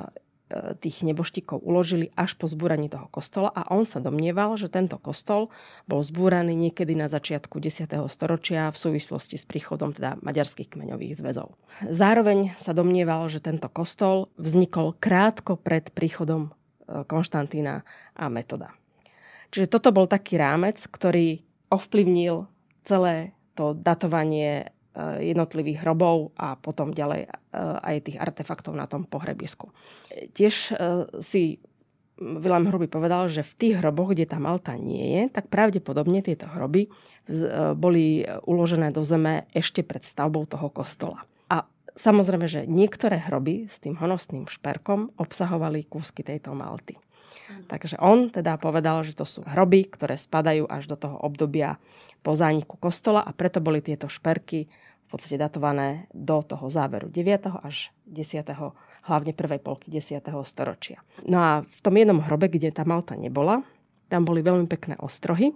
e, 0.53 0.77
tých 0.77 1.05
neboštíkov 1.05 1.65
uložili 1.65 2.13
až 2.17 2.37
po 2.37 2.45
zbúraní 2.49 2.93
toho 2.93 3.09
kostola 3.09 3.49
a 3.53 3.73
on 3.73 3.89
sa 3.89 4.01
domnieval, 4.01 4.61
že 4.61 4.69
tento 4.69 5.01
kostol 5.01 5.49
bol 5.89 6.05
zbúraný 6.05 6.53
niekedy 6.57 6.93
na 6.93 7.09
začiatku 7.09 7.57
10. 7.57 7.89
storočia 8.13 8.69
v 8.69 8.77
súvislosti 8.77 9.41
s 9.41 9.49
príchodom 9.49 9.97
teda 9.97 10.21
maďarských 10.21 10.77
kmeňových 10.77 11.17
zväzov. 11.21 11.57
Zároveň 11.89 12.53
sa 12.61 12.77
domnieval, 12.77 13.29
že 13.33 13.41
tento 13.41 13.69
kostol 13.73 14.29
vznikol 14.37 14.93
krátko 15.01 15.57
pred 15.57 15.89
príchodom 15.93 16.49
e, 16.49 16.51
Konštantína 17.09 17.83
a 18.17 18.25
Metoda. 18.29 18.77
Čiže 19.51 19.67
toto 19.67 19.91
bol 19.91 20.07
taký 20.07 20.39
rámec, 20.39 20.79
ktorý 20.87 21.43
ovplyvnil 21.75 22.47
celé 22.87 23.35
to 23.55 23.75
datovanie 23.75 24.71
Eh, 24.91 25.31
jednotlivých 25.31 25.87
hrobov 25.87 26.35
a 26.35 26.59
potom 26.59 26.91
ďalej 26.91 27.31
eh, 27.31 27.33
aj 27.55 28.11
tých 28.11 28.19
artefaktov 28.19 28.75
na 28.75 28.91
tom 28.91 29.07
pohrebisku. 29.07 29.71
Tiež 30.35 30.75
eh, 30.75 31.07
si 31.23 31.63
Vilém 32.19 32.67
Hruby 32.67 32.91
povedal, 32.91 33.31
že 33.31 33.47
v 33.47 33.55
tých 33.55 33.75
hroboch, 33.79 34.11
kde 34.11 34.27
tá 34.27 34.43
Malta 34.43 34.75
nie 34.75 35.15
je, 35.15 35.23
tak 35.31 35.47
pravdepodobne 35.47 36.21
tieto 36.21 36.51
hroby 36.53 36.93
boli 37.81 38.29
uložené 38.45 38.93
do 38.93 39.01
zeme 39.01 39.49
ešte 39.57 39.81
pred 39.81 40.05
stavbou 40.05 40.45
toho 40.45 40.69
kostola. 40.69 41.25
A 41.49 41.65
samozrejme, 41.97 42.45
že 42.45 42.69
niektoré 42.69 43.25
hroby 43.25 43.73
s 43.73 43.81
tým 43.81 43.97
honosným 43.97 44.53
šperkom 44.53 45.17
obsahovali 45.17 45.89
kúsky 45.89 46.21
tejto 46.21 46.53
Malty. 46.53 47.01
Takže 47.67 47.99
on 47.99 48.31
teda 48.31 48.59
povedal, 48.59 49.03
že 49.07 49.15
to 49.15 49.27
sú 49.27 49.43
hroby, 49.47 49.87
ktoré 49.87 50.19
spadajú 50.19 50.67
až 50.67 50.91
do 50.91 50.97
toho 50.97 51.17
obdobia 51.21 51.79
po 52.21 52.37
zániku 52.37 52.77
kostola 52.77 53.25
a 53.25 53.31
preto 53.33 53.59
boli 53.59 53.81
tieto 53.81 54.07
šperky 54.07 54.69
v 54.71 55.07
podstate 55.09 55.43
datované 55.43 56.07
do 56.15 56.39
toho 56.47 56.71
záveru 56.71 57.11
9. 57.11 57.67
až 57.67 57.91
10. 58.07 58.47
hlavne 59.11 59.33
prvej 59.35 59.59
polky 59.59 59.91
10. 59.91 60.23
storočia. 60.47 61.03
No 61.27 61.39
a 61.43 61.51
v 61.67 61.81
tom 61.83 61.99
jednom 61.99 62.23
hrobe, 62.23 62.47
kde 62.47 62.71
tá 62.71 62.87
Malta 62.87 63.19
nebola, 63.19 63.67
tam 64.07 64.23
boli 64.23 64.43
veľmi 64.43 64.71
pekné 64.71 64.95
ostrohy, 65.03 65.55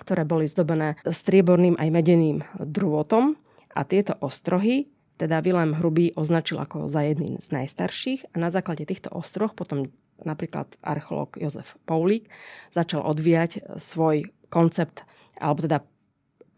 ktoré 0.00 0.28
boli 0.28 0.48
zdobené 0.48 0.96
strieborným 1.04 1.76
aj 1.80 1.88
medeným 1.88 2.38
drôtom 2.56 3.36
a 3.72 3.80
tieto 3.84 4.16
ostrohy 4.20 4.88
teda 5.20 5.44
Vilém 5.44 5.76
Hrubý 5.76 6.16
označil 6.16 6.56
ako 6.56 6.88
za 6.88 7.04
jedný 7.04 7.36
z 7.44 7.52
najstarších 7.52 8.32
a 8.32 8.40
na 8.40 8.48
základe 8.48 8.88
týchto 8.88 9.12
ostroch 9.12 9.52
potom 9.52 9.92
napríklad 10.24 10.70
archeológ 10.84 11.38
Jozef 11.40 11.76
Poulík 11.84 12.28
začal 12.72 13.04
odvíjať 13.04 13.80
svoj 13.80 14.28
koncept, 14.50 15.06
alebo 15.38 15.64
teda 15.64 15.78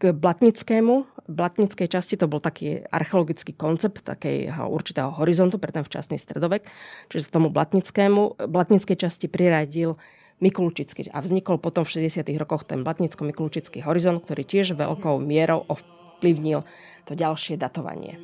k 0.03 0.11
Blatnickému. 0.11 1.07
Blatnickej 1.31 1.87
časti 1.87 2.19
to 2.19 2.27
bol 2.27 2.43
taký 2.43 2.83
archeologický 2.91 3.55
koncept 3.55 4.03
takého 4.03 4.67
určitého 4.67 5.07
horizontu 5.15 5.55
pre 5.55 5.71
ten 5.71 5.87
včasný 5.87 6.19
stredovek. 6.19 6.67
Čiže 7.07 7.31
tomu 7.31 7.47
Blatnickému, 7.47 8.43
Blatnickej 8.51 8.97
časti 8.99 9.31
priradil 9.31 9.95
Mikulčický. 10.43 11.07
A 11.15 11.23
vznikol 11.23 11.55
potom 11.55 11.87
v 11.87 12.03
60. 12.03 12.27
rokoch 12.35 12.67
ten 12.67 12.83
Blatnicko-Mikulčický 12.83 13.79
horizont, 13.87 14.19
ktorý 14.19 14.43
tiež 14.43 14.75
veľkou 14.75 15.23
mierou 15.23 15.63
ovplyvnil 15.71 16.67
to 17.07 17.15
ďalšie 17.15 17.55
datovanie. 17.55 18.19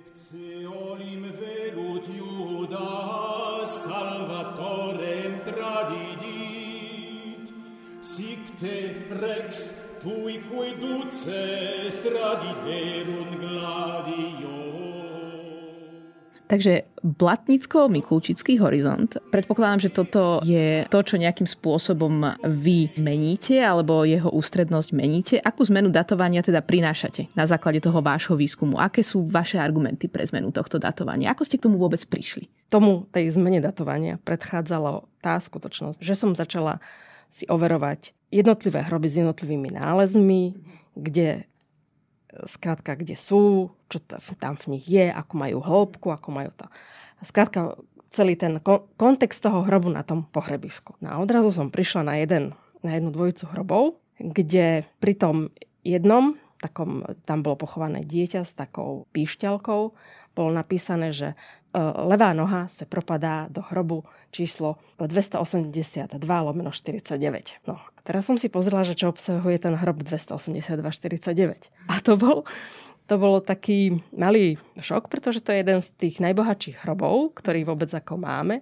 Rex 8.61 9.73
tuique 10.03 10.75
duces 10.79 12.01
tradiderunt 12.03 13.39
gladio. 13.39 14.59
Takže 16.49 16.89
Blatnicko-Mikulčický 17.05 18.57
horizont. 18.57 19.21
Predpokladám, 19.29 19.85
že 19.85 19.93
toto 19.93 20.41
je 20.41 20.81
to, 20.89 20.99
čo 21.05 21.21
nejakým 21.21 21.45
spôsobom 21.45 22.25
vy 22.41 22.89
meníte, 22.97 23.61
alebo 23.61 24.01
jeho 24.01 24.33
ústrednosť 24.33 24.89
meníte. 24.97 25.35
Akú 25.37 25.61
zmenu 25.69 25.93
datovania 25.93 26.41
teda 26.41 26.65
prinášate 26.65 27.29
na 27.37 27.45
základe 27.45 27.85
toho 27.85 28.01
vášho 28.01 28.33
výskumu? 28.33 28.81
Aké 28.81 29.05
sú 29.05 29.29
vaše 29.29 29.61
argumenty 29.61 30.09
pre 30.09 30.25
zmenu 30.25 30.49
tohto 30.49 30.81
datovania? 30.81 31.37
Ako 31.37 31.45
ste 31.45 31.61
k 31.61 31.69
tomu 31.69 31.77
vôbec 31.77 32.01
prišli? 32.09 32.49
Tomu 32.73 33.05
tej 33.13 33.29
zmene 33.29 33.61
datovania 33.61 34.17
predchádzalo 34.17 35.05
tá 35.21 35.37
skutočnosť, 35.37 36.01
že 36.01 36.17
som 36.17 36.33
začala 36.33 36.81
si 37.29 37.45
overovať 37.45 38.17
jednotlivé 38.29 38.81
hroby 38.85 39.07
s 39.09 39.15
jednotlivými 39.21 39.69
nálezmi, 39.73 40.53
kde 40.93 41.49
skrátka, 42.45 42.93
kde 42.93 43.17
sú, 43.17 43.73
čo 43.89 43.97
tam 44.37 44.53
v 44.55 44.77
nich 44.77 44.85
je, 44.85 45.09
ako 45.09 45.33
majú 45.33 45.57
hĺbku, 45.59 46.07
ako 46.13 46.29
majú 46.29 46.51
to. 46.53 46.65
Skrátka, 47.25 47.75
celý 48.13 48.37
ten 48.37 48.61
kontext 48.97 49.41
toho 49.41 49.65
hrobu 49.65 49.89
na 49.89 50.05
tom 50.05 50.25
pohrebisku. 50.29 50.97
No 51.01 51.13
a 51.13 51.19
odrazu 51.21 51.49
som 51.49 51.73
prišla 51.73 52.01
na, 52.05 52.15
jeden, 52.21 52.53
na 52.85 52.95
jednu 52.95 53.09
dvojicu 53.09 53.49
hrobov, 53.49 53.97
kde 54.21 54.85
pri 55.01 55.13
tom 55.17 55.35
jednom, 55.81 56.37
takom, 56.61 57.01
tam 57.25 57.41
bolo 57.41 57.57
pochované 57.57 58.05
dieťa 58.05 58.45
s 58.45 58.53
takou 58.53 59.09
píšťalkou, 59.13 59.81
bolo 60.37 60.49
napísané, 60.53 61.11
že 61.11 61.33
E, 61.69 61.79
levá 62.09 62.33
noha 62.33 62.65
sa 62.73 62.89
propadá 62.89 63.45
do 63.45 63.61
hrobu 63.61 64.01
číslo 64.33 64.81
282 64.97 66.17
lomeno 66.17 66.73
49. 66.73 67.61
No 67.69 67.77
teraz 68.09 68.25
som 68.25 68.41
si 68.41 68.49
pozrela, 68.49 68.81
že 68.81 68.97
čo 68.97 69.13
obsahuje 69.13 69.61
ten 69.61 69.77
hrob 69.77 70.01
282 70.01 70.81
49. 70.81 71.69
A 71.93 72.01
to 72.01 72.17
bol 72.17 72.49
to 73.09 73.17
bolo 73.17 73.41
taký 73.41 74.05
malý 74.13 74.61
šok, 74.77 75.09
pretože 75.09 75.41
to 75.41 75.49
je 75.49 75.65
jeden 75.65 75.81
z 75.81 75.89
tých 75.97 76.21
najbohatších 76.21 76.85
hrobov, 76.85 77.33
ktorý 77.41 77.65
vôbec 77.65 77.89
ako 77.89 78.21
máme, 78.21 78.61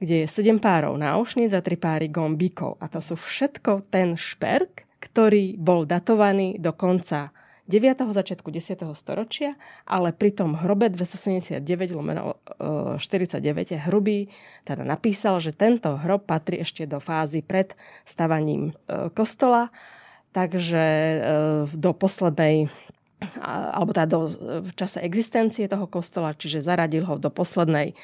kde 0.00 0.24
je 0.24 0.32
7 0.32 0.56
párov 0.64 0.96
náušníc 0.96 1.52
a 1.52 1.60
3 1.60 1.76
páry 1.76 2.08
gombíkov. 2.08 2.80
A 2.80 2.88
to 2.88 3.04
sú 3.04 3.20
všetko 3.20 3.92
ten 3.92 4.16
šperk, 4.16 4.88
ktorý 4.96 5.60
bol 5.60 5.84
datovaný 5.84 6.56
do 6.56 6.72
konca 6.72 7.36
9. 7.70 7.94
začiatku 8.10 8.50
10. 8.50 8.82
storočia, 8.98 9.54
ale 9.86 10.10
pri 10.10 10.34
tom 10.34 10.58
hrobe 10.58 10.90
279 10.90 11.62
lomeno 11.94 12.42
49 12.98 13.38
je 13.72 13.78
hrubý, 13.86 14.26
teda 14.66 14.82
napísal, 14.82 15.38
že 15.38 15.54
tento 15.54 15.94
hrob 15.94 16.26
patrí 16.26 16.58
ešte 16.58 16.90
do 16.90 16.98
fázy 16.98 17.38
pred 17.40 17.78
stavaním 18.02 18.74
e, 18.74 19.08
kostola, 19.14 19.70
takže 20.34 20.82
e, 20.82 21.18
do 21.70 21.90
poslednej 21.94 22.66
alebo 23.38 23.94
teda 23.94 24.08
do, 24.10 24.20
v 24.66 24.72
čase 24.74 24.98
existencie 24.98 25.70
toho 25.70 25.86
kostola, 25.86 26.34
čiže 26.34 26.66
zaradil 26.66 27.06
ho 27.06 27.14
do 27.22 27.30
poslednej 27.30 27.94
e, 27.94 27.96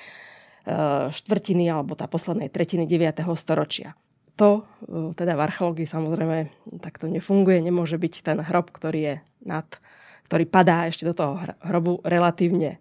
štvrtiny 1.10 1.66
alebo 1.66 1.98
tá 1.98 2.06
poslednej 2.06 2.46
tretiny 2.46 2.86
9. 2.86 3.26
storočia 3.34 3.98
to 4.38 4.62
e, 4.86 5.12
teda 5.18 5.34
v 5.34 5.44
archeológii 5.50 5.88
samozrejme 5.90 6.38
takto 6.78 7.10
nefunguje. 7.10 7.58
Nemôže 7.58 7.98
byť 7.98 8.14
ten 8.22 8.38
hrob, 8.38 8.70
ktorý 8.70 9.00
je 9.02 9.14
nad, 9.42 9.66
ktorý 10.30 10.46
padá 10.46 10.86
ešte 10.86 11.02
do 11.02 11.12
toho 11.18 11.42
hrobu 11.66 11.98
relatívne 12.06 12.78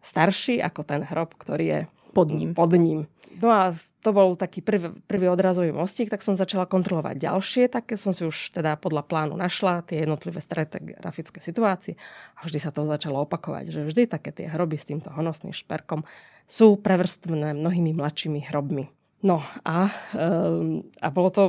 starší 0.00 0.64
ako 0.64 0.88
ten 0.88 1.04
hrob, 1.04 1.36
ktorý 1.36 1.64
je 1.68 1.80
pod 2.16 2.32
ním. 2.32 2.56
Pod 2.56 2.72
ním. 2.72 3.04
No 3.38 3.52
a 3.52 3.76
to 4.00 4.14
bol 4.14 4.38
taký 4.38 4.62
prvý, 4.62 4.94
prvý 5.04 5.26
odrazový 5.28 5.74
mostík, 5.74 6.08
tak 6.08 6.22
som 6.22 6.38
začala 6.38 6.70
kontrolovať 6.70 7.18
ďalšie, 7.18 7.68
také 7.68 7.98
som 7.98 8.14
si 8.14 8.24
už 8.24 8.54
teda 8.54 8.78
podľa 8.78 9.04
plánu 9.04 9.34
našla 9.34 9.82
tie 9.84 10.06
jednotlivé 10.06 10.38
stratigrafické 10.38 11.42
situácie 11.42 11.98
a 12.38 12.46
vždy 12.46 12.58
sa 12.62 12.70
to 12.70 12.86
začalo 12.86 13.26
opakovať, 13.26 13.74
že 13.74 13.80
vždy 13.84 14.02
také 14.06 14.30
tie 14.30 14.46
hroby 14.46 14.78
s 14.78 14.88
týmto 14.88 15.10
honosným 15.10 15.52
šperkom 15.52 16.06
sú 16.46 16.78
prevrstvené 16.78 17.52
mnohými 17.58 17.92
mladšími 17.92 18.48
hrobmi. 18.48 18.97
No 19.24 19.42
a, 19.66 19.90
um, 20.14 20.86
a 21.02 21.08
bolo 21.10 21.30
to 21.34 21.44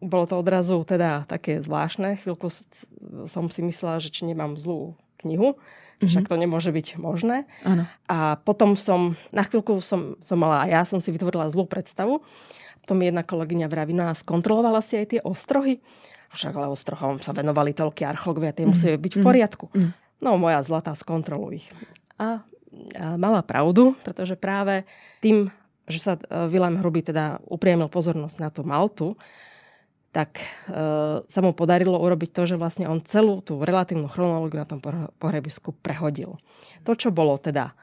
bolo 0.00 0.24
to 0.24 0.40
odrazu 0.40 0.80
teda 0.88 1.28
také 1.28 1.60
zvláštne. 1.60 2.16
Chvíľku 2.24 2.48
som 3.28 3.52
si 3.52 3.60
myslela, 3.60 4.00
že 4.00 4.08
či 4.08 4.24
nemám 4.24 4.56
zlú 4.56 4.96
knihu, 5.20 5.54
mm-hmm. 5.54 6.08
však 6.08 6.24
to 6.24 6.40
nemôže 6.40 6.72
byť 6.72 6.96
možné. 6.96 7.44
Ano. 7.60 7.84
A 8.08 8.40
potom 8.40 8.72
som, 8.80 9.12
na 9.28 9.44
chvíľku 9.44 9.84
som, 9.84 10.16
som 10.24 10.40
mala, 10.40 10.64
a 10.64 10.66
ja 10.72 10.82
som 10.88 11.04
si 11.04 11.12
vytvorila 11.12 11.52
zlú 11.52 11.68
predstavu. 11.68 12.24
Potom 12.80 12.96
jedna 13.04 13.20
kolegyňa 13.20 13.68
vraví, 13.68 13.92
no 13.92 14.08
a 14.08 14.16
skontrolovala 14.16 14.80
si 14.80 14.96
aj 14.96 15.06
tie 15.12 15.20
ostrohy. 15.20 15.84
Však 16.32 16.56
ale 16.56 16.72
ostrohom 16.72 17.20
sa 17.20 17.36
venovali 17.36 17.76
toľky 17.76 18.08
archeológovia, 18.08 18.56
tie 18.56 18.64
mm-hmm. 18.64 18.80
musí 18.80 18.96
byť 18.96 19.12
v 19.12 19.20
poriadku. 19.20 19.68
Mm-hmm. 19.68 19.92
No 20.24 20.40
moja 20.40 20.64
zlatá, 20.64 20.96
skontroluj 20.96 21.60
ich. 21.60 21.68
A, 22.16 22.40
a 22.96 23.20
mala 23.20 23.44
pravdu, 23.44 23.92
pretože 24.00 24.32
práve 24.32 24.88
tým 25.20 25.52
že 25.90 26.00
sa 26.00 26.12
e, 26.16 26.20
Vilém 26.48 26.78
Hrubý 26.78 27.02
teda 27.02 27.42
upriamil 27.46 27.90
pozornosť 27.90 28.36
na 28.38 28.48
tú 28.48 28.62
Maltu, 28.62 29.18
tak 30.10 30.42
e, 30.42 30.46
sa 31.22 31.40
mu 31.42 31.54
podarilo 31.54 31.98
urobiť 31.98 32.30
to, 32.34 32.42
že 32.54 32.56
vlastne 32.58 32.90
on 32.90 32.98
celú 33.06 33.38
tú 33.42 33.62
relatívnu 33.62 34.10
chronológiu 34.10 34.58
na 34.58 34.66
tom 34.66 34.82
pohrebisku 35.18 35.70
prehodil. 35.82 36.38
To, 36.82 36.98
čo 36.98 37.14
bolo 37.14 37.38
teda 37.38 37.70
e, 37.70 37.74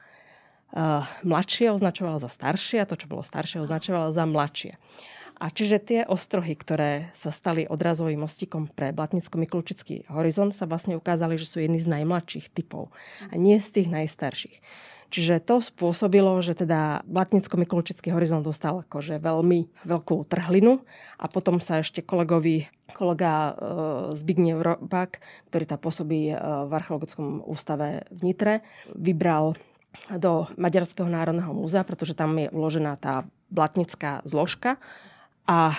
mladšie, 1.24 1.72
označoval 1.72 2.20
za 2.20 2.28
staršie 2.28 2.84
a 2.84 2.88
to, 2.88 3.00
čo 3.00 3.08
bolo 3.08 3.24
staršie, 3.24 3.64
označoval 3.64 4.12
za 4.12 4.28
mladšie. 4.28 4.76
A 5.38 5.54
čiže 5.54 5.78
tie 5.78 6.00
ostrohy, 6.02 6.58
ktoré 6.58 7.14
sa 7.14 7.30
stali 7.30 7.62
odrazovým 7.62 8.26
mostíkom 8.26 8.66
pre 8.74 8.90
Blatnicko-Mikulčický 8.90 10.10
horizont, 10.10 10.50
sa 10.50 10.66
vlastne 10.66 10.98
ukázali, 10.98 11.38
že 11.38 11.46
sú 11.46 11.62
jedni 11.62 11.78
z 11.78 11.86
najmladších 11.86 12.50
typov 12.50 12.90
a 13.30 13.38
nie 13.38 13.62
z 13.62 13.70
tých 13.80 13.88
najstarších. 13.88 14.58
Čiže 15.08 15.40
to 15.40 15.64
spôsobilo, 15.64 16.36
že 16.44 16.52
teda 16.52 17.00
Blatnicko-Mikulčický 17.08 18.12
horizont 18.12 18.44
dostal 18.44 18.84
akože 18.84 19.16
veľmi 19.16 19.88
veľkú 19.88 20.28
trhlinu 20.28 20.84
a 21.16 21.24
potom 21.32 21.64
sa 21.64 21.80
ešte 21.80 22.04
kolegovi, 22.04 22.68
kolega 22.92 23.32
e, 23.32 23.52
Zbigniew 24.20 24.60
Robak, 24.60 25.24
ktorý 25.48 25.64
tam 25.64 25.80
pôsobí 25.80 26.20
e, 26.28 26.36
v 26.36 26.70
Archeologickom 26.76 27.40
ústave 27.48 28.04
v 28.12 28.20
Nitre, 28.20 28.54
vybral 28.92 29.56
do 30.12 30.44
Maďarského 30.60 31.08
národného 31.08 31.56
múzea, 31.56 31.88
pretože 31.88 32.12
tam 32.12 32.36
je 32.36 32.52
uložená 32.52 33.00
tá 33.00 33.24
blatnická 33.48 34.20
zložka 34.28 34.76
a 35.48 35.72
e, 35.72 35.76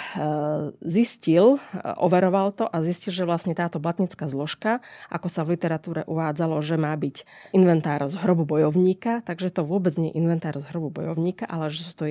zistil, 0.82 1.62
e, 1.62 1.86
overoval 2.02 2.58
to 2.58 2.66
a 2.66 2.82
zistil, 2.82 3.14
že 3.14 3.30
vlastne 3.30 3.54
táto 3.54 3.78
blatnická 3.78 4.26
zložka, 4.26 4.82
ako 5.14 5.30
sa 5.30 5.46
v 5.46 5.54
literatúre 5.54 6.02
uvádzalo, 6.10 6.58
že 6.66 6.74
má 6.74 6.90
byť 6.98 7.22
inventár 7.54 8.02
z 8.10 8.18
hrobu 8.18 8.50
bojovníka, 8.50 9.22
takže 9.22 9.54
to 9.54 9.62
vôbec 9.62 9.94
nie 10.02 10.10
je 10.10 10.18
inventár 10.18 10.58
z 10.58 10.66
hrobu 10.74 10.90
bojovníka, 10.90 11.46
ale 11.46 11.70
že 11.70 11.86
sú 11.86 11.94
to 11.94 12.10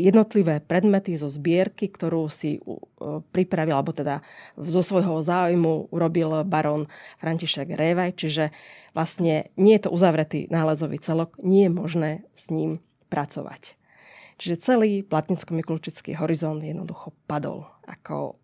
jednotlivé 0.00 0.64
predmety 0.64 1.12
zo 1.20 1.28
zbierky, 1.28 1.92
ktorú 1.92 2.32
si 2.32 2.56
e, 2.56 2.60
pripravil, 3.20 3.76
alebo 3.76 3.92
teda 3.92 4.24
zo 4.56 4.80
svojho 4.80 5.20
záujmu 5.20 5.92
urobil 5.92 6.40
baron 6.48 6.88
František 7.20 7.68
Révaj, 7.68 8.16
čiže 8.16 8.48
vlastne 8.96 9.52
nie 9.60 9.76
je 9.76 9.84
to 9.84 9.90
uzavretý 9.92 10.48
nálezový 10.48 10.96
celok, 11.04 11.36
nie 11.44 11.68
je 11.68 11.70
možné 11.70 12.10
s 12.32 12.48
ním 12.48 12.80
pracovať. 13.12 13.77
Čiže 14.38 14.62
celý 14.62 15.02
platnicko-mikulčický 15.02 16.14
horizont 16.14 16.62
jednoducho 16.62 17.10
padol 17.26 17.66
ako 17.90 18.38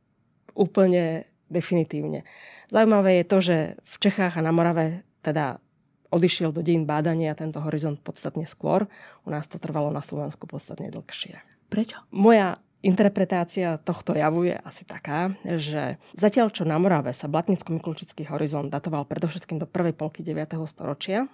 úplne 0.59 1.30
definitívne. 1.46 2.26
Zaujímavé 2.70 3.22
je 3.22 3.24
to, 3.30 3.38
že 3.38 3.57
v 3.78 3.96
Čechách 4.02 4.35
a 4.38 4.44
na 4.44 4.50
Morave 4.50 5.07
teda 5.22 5.62
odišiel 6.11 6.50
do 6.50 6.62
dejín 6.62 6.87
bádania 6.87 7.35
tento 7.38 7.62
horizont 7.62 7.98
podstatne 8.02 8.46
skôr. 8.46 8.87
U 9.26 9.30
nás 9.30 9.46
to 9.46 9.59
trvalo 9.62 9.90
na 9.90 10.02
Slovensku 10.02 10.46
podstatne 10.46 10.90
dlhšie. 10.90 11.38
Prečo? 11.70 12.02
Moja 12.14 12.59
interpretácia 12.85 13.78
tohto 13.80 14.14
javu 14.14 14.50
je 14.50 14.54
asi 14.61 14.85
taká, 14.87 15.35
že 15.42 15.98
zatiaľ 16.14 16.50
čo 16.54 16.66
na 16.66 16.78
Morave 16.78 17.14
sa 17.16 17.30
Blatnicko-Mikulčický 17.30 18.28
horizont 18.30 18.70
datoval 18.70 19.07
predovšetkým 19.07 19.62
do 19.62 19.66
prvej 19.66 19.94
polky 19.96 20.20
9. 20.26 20.59
storočia, 20.66 21.26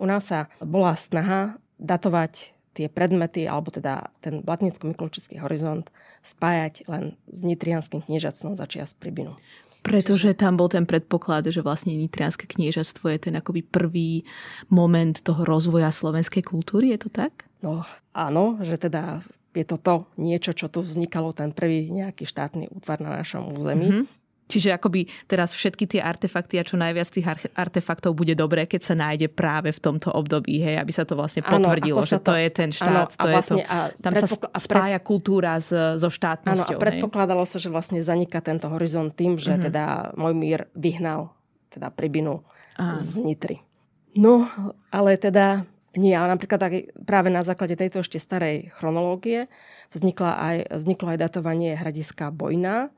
U 0.00 0.08
nás 0.08 0.28
sa 0.28 0.48
bola 0.62 0.96
snaha 0.96 1.60
datovať 1.76 2.54
tie 2.72 2.88
predmety, 2.88 3.44
alebo 3.44 3.68
teda 3.68 4.08
ten 4.24 4.40
blatnicko-mikulčický 4.40 5.40
horizont 5.40 5.88
spájať 6.24 6.88
len 6.88 7.16
s 7.28 7.40
nitrianským 7.44 8.04
kniežactvom 8.04 8.56
za 8.56 8.64
čias 8.68 8.96
Pribinu. 8.96 9.36
Pretože 9.82 10.30
tam 10.38 10.54
bol 10.54 10.70
ten 10.70 10.86
predpoklad, 10.86 11.50
že 11.50 11.58
vlastne 11.58 11.98
nitrianské 11.98 12.46
kniežatstvo 12.46 13.10
je 13.10 13.18
ten 13.18 13.34
akoby 13.34 13.66
prvý 13.66 14.22
moment 14.70 15.18
toho 15.18 15.42
rozvoja 15.42 15.90
slovenskej 15.90 16.46
kultúry, 16.46 16.94
je 16.94 17.02
to 17.02 17.10
tak? 17.10 17.50
No 17.66 17.82
áno, 18.14 18.62
že 18.62 18.78
teda 18.78 19.26
je 19.52 19.66
to 19.66 19.76
to 19.76 19.94
niečo, 20.16 20.54
čo 20.56 20.70
tu 20.70 20.80
vznikalo, 20.80 21.36
ten 21.36 21.50
prvý 21.52 21.90
nejaký 21.90 22.24
štátny 22.24 22.72
útvar 22.72 23.02
na 23.02 23.20
našom 23.20 23.52
území. 23.52 23.88
Mm-hmm. 23.90 24.21
Čiže 24.52 24.76
akoby 24.76 25.08
teraz 25.24 25.56
všetky 25.56 25.88
tie 25.88 26.00
artefakty 26.04 26.60
a 26.60 26.64
čo 26.68 26.76
najviac 26.76 27.08
tých 27.08 27.24
artefaktov 27.56 28.12
bude 28.12 28.36
dobré, 28.36 28.68
keď 28.68 28.92
sa 28.92 28.94
nájde 28.94 29.32
práve 29.32 29.72
v 29.72 29.80
tomto 29.80 30.12
období, 30.12 30.60
hej, 30.60 30.76
aby 30.76 30.92
sa 30.92 31.08
to 31.08 31.16
vlastne 31.16 31.40
potvrdilo, 31.40 32.04
ano, 32.04 32.08
že 32.08 32.20
to, 32.20 32.28
to 32.28 32.34
je 32.36 32.48
ten 32.52 32.68
štát, 32.68 33.08
áno, 33.08 33.16
to 33.16 33.28
vlastne, 33.32 33.64
je 33.64 33.66
to, 33.66 34.02
tam 34.04 34.12
sa 34.12 34.26
spája 34.60 35.00
pred... 35.00 35.08
kultúra 35.08 35.56
s, 35.56 35.72
so 35.72 36.12
štátnosťou. 36.12 36.76
Áno, 36.76 36.80
a 36.80 36.84
predpokladalo 36.84 37.48
hej. 37.48 37.50
sa, 37.56 37.56
že 37.56 37.72
vlastne 37.72 38.04
zaniká 38.04 38.44
tento 38.44 38.68
horizont 38.68 39.08
tým, 39.16 39.40
že 39.40 39.56
mm-hmm. 39.56 39.66
teda 39.72 39.84
môj 40.20 40.34
mír 40.36 40.60
vyhnal 40.76 41.32
teda 41.72 41.88
Pribinu 41.88 42.44
Aha. 42.76 43.00
z 43.00 43.24
Nitry. 43.24 43.64
No, 44.12 44.44
ale 44.92 45.16
teda 45.16 45.64
nie, 45.96 46.12
ale 46.12 46.36
napríklad 46.36 46.60
tak 46.60 46.72
práve 47.04 47.28
na 47.28 47.44
základe 47.44 47.76
tejto 47.76 48.00
ešte 48.00 48.16
starej 48.16 48.72
chronológie 48.76 49.48
vznikla 49.92 50.32
aj, 50.36 50.56
vzniklo 50.84 51.06
aj 51.12 51.18
datovanie 51.20 51.76
hradiska 51.76 52.32
Bojna, 52.32 52.88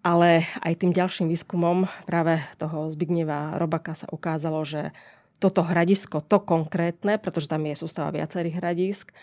ale 0.00 0.48
aj 0.64 0.80
tým 0.80 0.92
ďalším 0.96 1.28
výskumom 1.28 1.84
práve 2.08 2.40
toho 2.56 2.88
Zbigneva 2.88 3.60
Robaka 3.60 3.92
sa 3.92 4.08
ukázalo, 4.08 4.64
že 4.64 4.96
toto 5.40 5.64
hradisko, 5.64 6.20
to 6.20 6.40
konkrétne, 6.44 7.16
pretože 7.16 7.48
tam 7.48 7.64
je 7.64 7.76
sústava 7.76 8.12
viacerých 8.12 8.60
hradísk, 8.60 9.06
eh, 9.12 9.16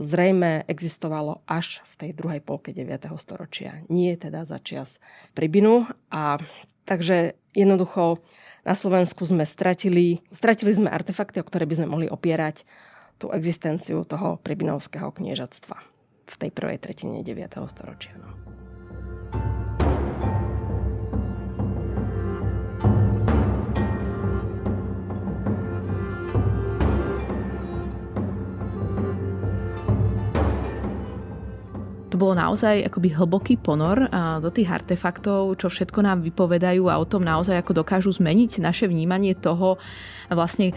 zrejme 0.00 0.64
existovalo 0.68 1.44
až 1.44 1.84
v 1.96 2.08
tej 2.08 2.10
druhej 2.16 2.40
polke 2.40 2.72
9. 2.72 3.20
storočia. 3.20 3.84
Nie 3.92 4.16
teda 4.16 4.48
za 4.48 4.60
čias 4.60 4.96
Pribinu. 5.36 5.84
A 6.08 6.40
takže 6.88 7.36
jednoducho 7.52 8.20
na 8.64 8.72
Slovensku 8.72 9.28
sme 9.28 9.44
stratili, 9.44 10.24
stratili 10.32 10.72
sme 10.72 10.88
artefakty, 10.88 11.40
o 11.40 11.48
ktoré 11.48 11.68
by 11.68 11.84
sme 11.84 11.88
mohli 11.92 12.08
opierať 12.08 12.64
tú 13.20 13.30
existenciu 13.30 14.02
toho 14.08 14.40
pribinovského 14.40 15.12
kniežatstva 15.12 15.76
v 16.24 16.34
tej 16.40 16.50
prvej 16.50 16.80
tretine 16.80 17.20
9. 17.20 17.60
storočia. 17.68 18.16
No. 18.16 18.43
To 32.14 32.22
bolo 32.22 32.38
naozaj 32.38 32.86
akoby 32.86 33.10
hlboký 33.10 33.58
ponor 33.58 34.06
do 34.38 34.46
tých 34.54 34.70
artefaktov, 34.70 35.58
čo 35.58 35.66
všetko 35.66 35.98
nám 35.98 36.22
vypovedajú 36.22 36.86
a 36.86 37.02
o 37.02 37.02
tom 37.02 37.26
naozaj 37.26 37.58
ako 37.58 37.82
dokážu 37.82 38.14
zmeniť 38.14 38.62
naše 38.62 38.86
vnímanie 38.86 39.34
toho 39.34 39.82
vlastne 40.30 40.70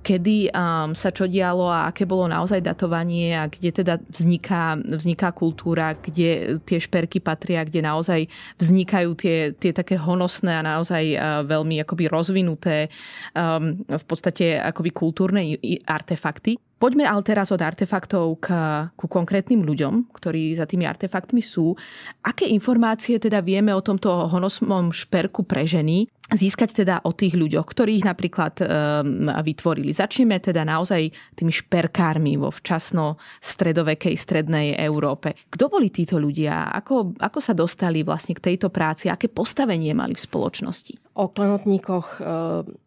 kedy 0.00 0.48
um, 0.50 0.96
sa 0.96 1.12
čo 1.12 1.28
dialo 1.28 1.68
a 1.68 1.92
aké 1.92 2.08
bolo 2.08 2.24
naozaj 2.24 2.64
datovanie 2.64 3.36
a 3.36 3.46
kde 3.46 3.70
teda 3.70 4.00
vzniká, 4.08 4.80
vzniká 4.80 5.30
kultúra, 5.36 5.92
kde 5.96 6.56
tie 6.64 6.78
šperky 6.80 7.20
patria, 7.20 7.64
kde 7.64 7.84
naozaj 7.84 8.26
vznikajú 8.56 9.10
tie, 9.14 9.52
tie 9.52 9.72
také 9.76 10.00
honosné 10.00 10.60
a 10.60 10.66
naozaj 10.66 11.04
uh, 11.14 11.44
veľmi 11.44 11.84
akoby 11.84 12.08
rozvinuté 12.08 12.88
um, 13.36 13.84
v 13.84 14.04
podstate 14.08 14.56
akoby 14.56 14.90
kultúrne 14.92 15.60
artefakty. 15.84 16.56
Poďme 16.80 17.04
ale 17.04 17.20
teraz 17.20 17.52
od 17.52 17.60
artefaktov 17.60 18.40
k, 18.40 18.48
ku 18.96 19.04
konkrétnym 19.04 19.60
ľuďom, 19.68 20.16
ktorí 20.16 20.56
za 20.56 20.64
tými 20.64 20.88
artefaktmi 20.88 21.44
sú. 21.44 21.76
Aké 22.24 22.48
informácie 22.48 23.20
teda 23.20 23.44
vieme 23.44 23.76
o 23.76 23.84
tomto 23.84 24.08
honosnom 24.32 24.88
šperku 24.88 25.44
pre 25.44 25.68
ženy 25.68 26.08
získať 26.30 26.86
teda 26.86 27.02
o 27.02 27.10
tých 27.10 27.34
ľuďoch, 27.34 27.66
ktorých 27.66 28.06
napríklad 28.06 28.54
um, 28.62 29.28
vytvorili. 29.30 29.90
Začneme 29.90 30.38
teda 30.38 30.62
naozaj 30.62 31.10
tými 31.34 31.50
šperkármi 31.50 32.38
vo 32.38 32.54
včasno 32.54 33.18
stredovekej 33.42 34.14
strednej 34.14 34.78
Európe. 34.78 35.34
Kto 35.50 35.66
boli 35.66 35.90
títo 35.90 36.22
ľudia? 36.22 36.70
Ako, 36.70 37.18
ako 37.18 37.38
sa 37.42 37.52
dostali 37.52 38.06
vlastne 38.06 38.38
k 38.38 38.54
tejto 38.54 38.70
práci? 38.70 39.10
Aké 39.10 39.26
postavenie 39.26 39.90
mali 39.92 40.14
v 40.14 40.22
spoločnosti? 40.22 41.18
O 41.18 41.28
klenotníkoch 41.28 42.22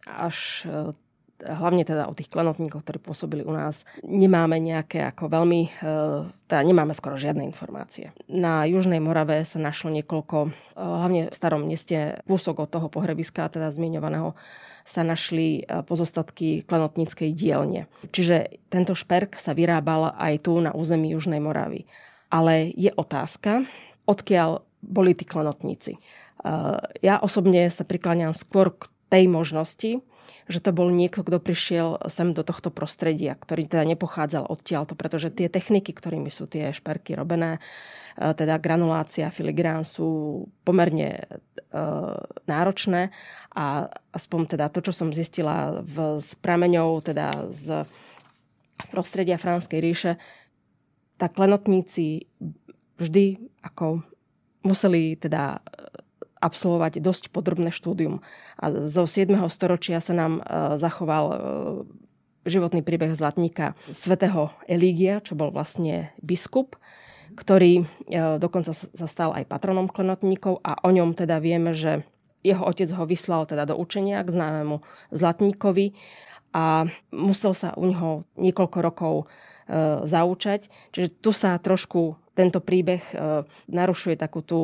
až 0.07 0.37
hlavne 1.43 1.83
teda 1.83 2.07
o 2.07 2.15
tých 2.15 2.31
klenotníkoch, 2.31 2.81
ktorí 2.83 2.99
pôsobili 3.03 3.43
u 3.43 3.51
nás, 3.51 3.83
nemáme 4.01 4.57
nejaké 4.57 5.03
ako 5.11 5.27
veľmi, 5.27 5.61
e, 5.67 5.69
teda 6.47 6.61
nemáme 6.63 6.95
skoro 6.95 7.19
žiadne 7.19 7.43
informácie. 7.43 8.15
Na 8.31 8.63
Južnej 8.63 9.03
Morave 9.03 9.43
sa 9.43 9.59
našlo 9.59 9.91
niekoľko, 9.91 10.37
e, 10.47 10.49
hlavne 10.79 11.21
v 11.29 11.35
starom 11.35 11.67
meste, 11.67 12.23
kúsok 12.25 12.63
od 12.63 12.69
toho 12.71 12.87
pohrebiska, 12.87 13.51
teda 13.51 13.69
zmienovaného, 13.75 14.35
sa 14.87 15.03
našli 15.03 15.63
e, 15.63 15.83
pozostatky 15.83 16.63
klenotníckej 16.63 17.35
dielne. 17.35 17.91
Čiže 18.11 18.63
tento 18.71 18.95
šperk 18.95 19.39
sa 19.39 19.51
vyrábal 19.51 20.15
aj 20.15 20.47
tu 20.47 20.57
na 20.63 20.71
území 20.71 21.11
Južnej 21.11 21.43
Moravy. 21.43 21.83
Ale 22.33 22.73
je 22.73 22.89
otázka, 22.89 23.67
odkiaľ 24.09 24.65
boli 24.83 25.15
tí 25.15 25.23
klenotníci. 25.23 25.95
Ja 26.99 27.23
osobne 27.23 27.71
sa 27.71 27.87
prikláňam 27.87 28.35
skôr 28.35 28.75
k 28.75 28.91
tej 29.07 29.31
možnosti, 29.31 30.03
že 30.47 30.59
to 30.59 30.75
bol 30.75 30.91
niekto, 30.91 31.23
kto 31.23 31.39
prišiel 31.39 32.01
sem 32.11 32.35
do 32.35 32.43
tohto 32.43 32.69
prostredia, 32.69 33.33
ktorý 33.33 33.67
teda 33.67 33.83
nepochádzal 33.95 34.49
odtiaľto, 34.49 34.93
pretože 34.93 35.31
tie 35.31 35.47
techniky, 35.47 35.95
ktorými 35.95 36.27
sú 36.27 36.49
tie 36.49 36.75
šperky 36.75 37.15
robené, 37.15 37.57
e, 38.17 38.31
teda 38.33 38.59
granulácia, 38.59 39.33
filigrán 39.33 39.87
sú 39.87 40.43
pomerne 40.67 41.23
e, 41.23 41.23
náročné. 42.45 43.13
A 43.53 43.87
aspoň 44.11 44.57
teda 44.57 44.65
to, 44.73 44.83
čo 44.83 44.91
som 44.91 45.15
zistila 45.15 45.79
v, 45.85 46.19
s 46.19 46.35
prameňou, 46.37 46.99
teda 47.05 47.53
z 47.53 47.87
prostredia 48.89 49.39
Franskej 49.39 49.79
ríše, 49.79 50.11
tak 51.17 51.37
klenotníci 51.37 52.27
vždy 52.97 53.39
ako 53.63 54.03
museli 54.63 55.15
teda 55.19 55.59
absolvovať 56.43 56.99
dosť 56.99 57.31
podrobné 57.31 57.71
štúdium. 57.71 58.19
A 58.59 58.91
zo 58.91 59.07
7. 59.07 59.31
storočia 59.47 60.03
sa 60.03 60.11
nám 60.11 60.43
e, 60.43 60.75
zachoval 60.75 61.25
e, 61.31 61.35
životný 62.43 62.83
príbeh 62.83 63.15
zlatníka 63.15 63.79
svätého 63.87 64.51
Elígia, 64.67 65.23
čo 65.23 65.39
bol 65.39 65.55
vlastne 65.55 66.11
biskup, 66.19 66.75
ktorý 67.39 67.81
e, 67.81 67.83
dokonca 68.43 68.75
sa 68.75 69.07
stal 69.07 69.31
aj 69.31 69.47
patronom 69.47 69.87
klenotníkov 69.87 70.59
a 70.59 70.83
o 70.83 70.91
ňom 70.91 71.15
teda 71.15 71.39
vieme, 71.39 71.71
že 71.71 72.03
jeho 72.43 72.67
otec 72.67 72.91
ho 72.91 73.07
vyslal 73.07 73.47
teda 73.47 73.63
do 73.63 73.79
učenia 73.79 74.19
k 74.27 74.35
známemu 74.35 74.83
zlatníkovi 75.15 75.95
a 76.51 76.91
musel 77.15 77.55
sa 77.55 77.71
u 77.79 77.87
neho 77.87 78.27
niekoľko 78.35 78.77
rokov 78.83 79.15
zaučať. 80.03 80.67
Čiže 80.91 81.23
tu 81.23 81.31
sa 81.31 81.55
trošku 81.55 82.19
tento 82.35 82.59
príbeh 82.59 82.99
narušuje 83.71 84.19
takú 84.19 84.43
tú 84.43 84.59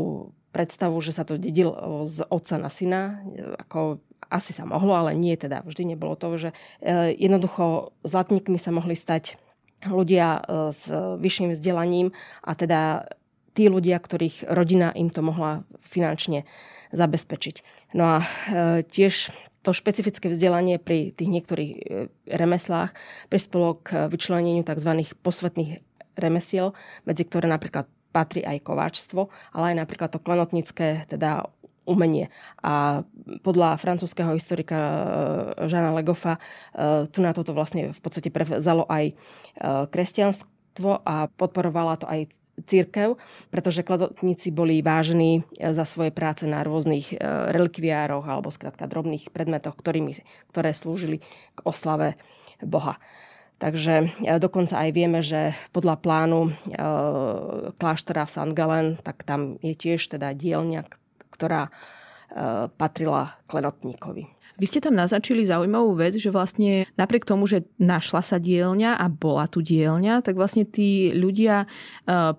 predstavu, 0.49 0.97
že 1.01 1.13
sa 1.13 1.23
to 1.23 1.37
dedil 1.37 1.71
z 2.09 2.25
otca 2.29 2.55
na 2.57 2.69
syna, 2.73 3.21
ako 3.61 4.01
asi 4.29 4.53
sa 4.53 4.63
mohlo, 4.63 4.93
ale 4.93 5.17
nie 5.17 5.33
teda. 5.33 5.65
Vždy 5.65 5.95
nebolo 5.95 6.13
to, 6.13 6.29
že 6.37 6.49
e, 6.79 7.17
jednoducho 7.17 7.91
zlatníkmi 8.05 8.61
sa 8.61 8.69
mohli 8.69 8.93
stať 8.93 9.41
ľudia 9.89 10.27
e, 10.37 10.41
s 10.69 10.85
vyšším 10.93 11.57
vzdelaním 11.57 12.13
a 12.45 12.51
teda 12.53 13.09
tí 13.57 13.67
ľudia, 13.67 13.97
ktorých 13.97 14.45
rodina 14.53 14.93
im 14.93 15.09
to 15.09 15.25
mohla 15.25 15.65
finančne 15.81 16.45
zabezpečiť. 16.93 17.55
No 17.97 18.05
a 18.05 18.17
e, 18.21 18.27
tiež 18.85 19.33
to 19.65 19.75
špecifické 19.75 20.31
vzdelanie 20.31 20.79
pri 20.79 21.11
tých 21.11 21.27
niektorých 21.27 21.71
remeslách 22.31 22.95
prispelo 23.27 23.75
k 23.83 24.07
vyčleneniu 24.07 24.63
tzv. 24.63 25.03
posvetných 25.19 25.83
remesiel, 26.15 26.71
medzi 27.03 27.27
ktoré 27.27 27.51
napríklad 27.51 27.91
patrí 28.09 28.41
aj 28.41 28.65
kováčstvo, 28.65 29.29
ale 29.53 29.73
aj 29.73 29.75
napríklad 29.85 30.09
to 30.09 30.19
klenotnické 30.19 31.05
teda 31.09 31.45
umenie. 31.89 32.29
A 32.61 33.01
podľa 33.41 33.81
francúzského 33.81 34.37
historika 34.37 34.77
Žana 35.65 35.89
eh, 35.89 35.95
Legofa 35.97 36.37
eh, 36.37 37.09
tu 37.09 37.25
na 37.25 37.33
toto 37.33 37.57
vlastne 37.57 37.89
v 37.89 37.99
podstate 37.99 38.29
prevzalo 38.29 38.85
aj 38.85 39.05
eh, 39.09 39.15
kresťanstvo 39.89 41.01
a 41.01 41.25
podporovala 41.33 41.97
to 41.97 42.05
aj 42.05 42.29
církev, 42.59 43.15
pretože 43.47 43.87
kladotníci 43.87 44.51
boli 44.51 44.83
vážení 44.83 45.47
za 45.55 45.87
svoje 45.87 46.11
práce 46.11 46.43
na 46.43 46.59
rôznych 46.59 47.15
relikviároch 47.55 48.27
alebo 48.27 48.51
skrátka 48.51 48.83
drobných 48.83 49.31
predmetoch, 49.31 49.79
ktorými, 49.79 50.19
ktoré 50.51 50.75
slúžili 50.75 51.23
k 51.55 51.59
oslave 51.63 52.19
Boha. 52.59 52.99
Takže 53.59 54.23
e, 54.23 54.39
dokonca 54.39 54.79
aj 54.79 54.89
vieme, 54.95 55.19
že 55.19 55.51
podľa 55.75 55.99
plánu 55.99 56.47
e, 56.47 56.51
kláštora 57.75 58.23
v 58.23 58.33
St. 58.33 58.51
Galen, 58.55 58.87
tak 59.03 59.27
tam 59.27 59.59
je 59.59 59.75
tiež 59.75 60.15
teda 60.15 60.31
dielňa, 60.31 60.87
ktorá 61.35 61.67
e, 61.67 61.71
patrila 62.71 63.35
klenotníkovi. 63.51 64.31
Vy 64.59 64.65
ste 64.67 64.83
tam 64.83 64.95
naznačili 64.95 65.47
zaujímavú 65.47 65.95
vec, 65.95 66.19
že 66.19 66.31
vlastne 66.31 66.83
napriek 66.99 67.23
tomu, 67.23 67.47
že 67.47 67.67
našla 67.79 68.19
sa 68.19 68.37
dielňa 68.39 68.99
a 68.99 69.05
bola 69.07 69.47
tu 69.47 69.63
dielňa, 69.63 70.19
tak 70.19 70.35
vlastne 70.35 70.67
tí 70.67 71.15
ľudia 71.15 71.63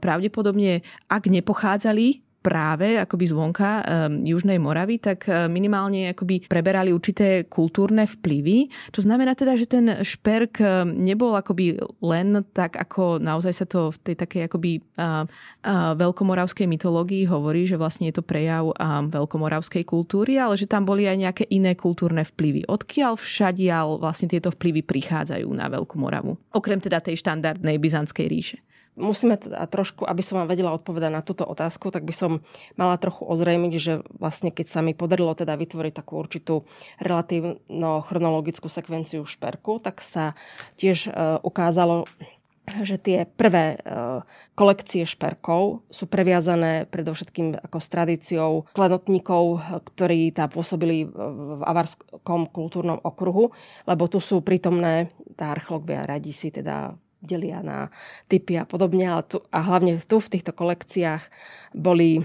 pravdepodobne, 0.05 0.85
ak 1.09 1.33
nepochádzali 1.33 2.30
práve 2.41 2.97
akoby 2.97 3.25
zvonka 3.29 3.71
um, 3.85 4.25
Južnej 4.25 4.57
Moravy, 4.57 4.97
tak 4.97 5.29
uh, 5.29 5.47
minimálne 5.47 6.13
akoby 6.17 6.49
preberali 6.49 6.91
určité 6.91 7.45
kultúrne 7.45 8.09
vplyvy, 8.09 8.73
čo 8.91 9.05
znamená 9.05 9.37
teda, 9.37 9.55
že 9.61 9.69
ten 9.69 10.01
šperk 10.01 10.61
um, 10.61 10.89
nebol 11.05 11.37
akoby 11.37 11.77
len 12.01 12.41
tak, 12.57 12.81
ako 12.81 13.21
naozaj 13.21 13.53
sa 13.53 13.67
to 13.69 13.93
v 13.93 13.99
tej 14.11 14.17
takej 14.17 14.43
akoby 14.49 14.81
uh, 14.97 15.29
uh, 15.29 15.93
veľkomoravskej 15.95 16.65
mytológii 16.65 17.29
hovorí, 17.29 17.69
že 17.69 17.77
vlastne 17.77 18.09
je 18.09 18.17
to 18.17 18.25
prejav 18.25 18.73
um, 18.73 19.13
veľkomoravskej 19.13 19.85
kultúry, 19.85 20.41
ale 20.41 20.57
že 20.57 20.65
tam 20.65 20.89
boli 20.89 21.05
aj 21.05 21.17
nejaké 21.21 21.45
iné 21.53 21.77
kultúrne 21.77 22.25
vplyvy. 22.25 22.65
Odkiaľ 22.67 23.21
všadial 23.21 24.01
vlastne 24.01 24.33
tieto 24.33 24.49
vplyvy 24.49 24.81
prichádzajú 24.89 25.49
na 25.53 25.69
Veľkú 25.69 26.01
Moravu? 26.01 26.41
Okrem 26.57 26.81
teda 26.81 27.05
tej 27.05 27.21
štandardnej 27.21 27.77
byzantskej 27.77 28.27
ríše 28.27 28.59
musíme 28.99 29.39
teda 29.39 29.63
trošku, 29.67 30.07
aby 30.07 30.23
som 30.23 30.43
vám 30.43 30.51
vedela 30.51 30.75
odpovedať 30.75 31.11
na 31.11 31.23
túto 31.23 31.47
otázku, 31.47 31.91
tak 31.95 32.03
by 32.03 32.15
som 32.15 32.33
mala 32.75 32.99
trochu 32.99 33.23
ozrejmiť, 33.27 33.73
že 33.79 33.93
vlastne 34.19 34.51
keď 34.51 34.67
sa 34.67 34.81
mi 34.83 34.93
podarilo 34.97 35.33
teda 35.35 35.55
vytvoriť 35.55 35.93
takú 35.95 36.19
určitú 36.19 36.67
relatívno 36.99 38.03
chronologickú 38.07 38.67
sekvenciu 38.67 39.23
šperku, 39.23 39.79
tak 39.79 40.03
sa 40.03 40.35
tiež 40.77 41.09
e, 41.09 41.11
ukázalo, 41.43 42.11
že 42.71 43.03
tie 43.03 43.27
prvé 43.27 43.75
e, 43.75 43.79
kolekcie 44.55 45.03
šperkov 45.03 45.83
sú 45.91 46.05
previazané 46.07 46.87
predovšetkým 46.87 47.59
ako 47.59 47.79
s 47.83 47.87
tradíciou 47.91 48.51
klenotníkov, 48.75 49.59
ktorí 49.95 50.31
tá 50.31 50.47
pôsobili 50.47 51.07
v 51.11 51.63
avarskom 51.67 52.47
kultúrnom 52.51 53.03
okruhu, 53.03 53.51
lebo 53.91 54.07
tu 54.07 54.23
sú 54.23 54.39
prítomné, 54.45 55.11
tá 55.35 55.51
archeológia 55.51 56.07
radí 56.07 56.31
si 56.31 56.55
teda 56.55 56.95
delia 57.23 57.63
na 57.63 57.89
typy 58.29 58.57
a 58.57 58.65
podobne. 58.65 59.07
Ale 59.07 59.23
tu, 59.25 59.39
a 59.53 59.61
hlavne 59.61 60.01
tu 60.05 60.21
v 60.21 60.31
týchto 60.33 60.53
kolekciách 60.53 61.25
boli 61.77 62.25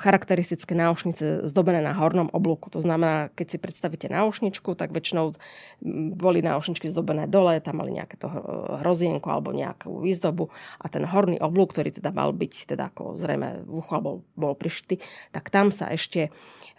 charakteristické 0.00 0.72
náušnice 0.72 1.44
zdobené 1.44 1.84
na 1.84 1.92
hornom 1.92 2.32
oblúku. 2.32 2.72
To 2.72 2.80
znamená, 2.80 3.28
keď 3.36 3.46
si 3.52 3.58
predstavíte 3.60 4.08
náušničku, 4.08 4.72
tak 4.72 4.88
väčšinou 4.88 5.36
mm, 5.84 6.16
boli 6.16 6.40
náušničky 6.40 6.88
zdobené 6.88 7.28
dole, 7.28 7.60
tam 7.60 7.84
mali 7.84 7.92
nejaké 7.92 8.16
to 8.16 8.32
hrozienko 8.80 9.28
alebo 9.28 9.52
nejakú 9.52 10.00
výzdobu 10.00 10.48
a 10.80 10.86
ten 10.88 11.04
horný 11.04 11.36
oblúk, 11.44 11.76
ktorý 11.76 11.92
teda 11.92 12.08
mal 12.08 12.32
byť 12.32 12.72
teda 12.72 12.88
ako 12.88 13.20
zrejme 13.20 13.68
v 13.68 13.72
uchu 13.84 13.92
alebo 13.92 14.24
bol 14.32 14.56
prišty, 14.56 14.96
tak 15.28 15.52
tam 15.52 15.68
sa 15.68 15.92
ešte 15.92 16.32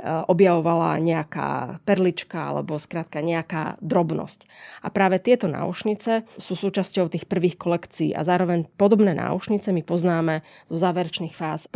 Eh, 0.04 0.10
objavovala 0.10 0.98
nejaká 1.00 1.80
perlička 1.88 2.50
alebo 2.50 2.82
skrátka 2.82 3.22
nejaká 3.22 3.78
drobnosť. 3.80 4.50
A 4.82 4.92
práve 4.92 5.22
tieto 5.22 5.46
náušnice 5.46 6.28
sú 6.36 6.58
súčasťou 6.58 7.08
tých 7.14 7.30
prvých 7.30 7.56
kolekcií 7.56 8.12
a 8.12 8.26
zároveň 8.28 8.66
podobné 8.76 9.14
náušnice 9.14 9.70
my 9.70 9.80
poznáme 9.86 10.44
zo 10.66 10.76
záverečných 10.82 11.38
fáz 11.38 11.72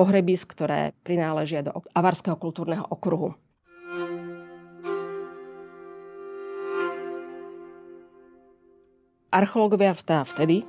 ktoré 0.47 0.95
prináležia 1.03 1.61
do 1.61 1.75
avarského 1.91 2.39
kultúrneho 2.39 2.87
okruhu. 2.87 3.35
Archeológovia 9.27 9.91
vtedy 9.93 10.63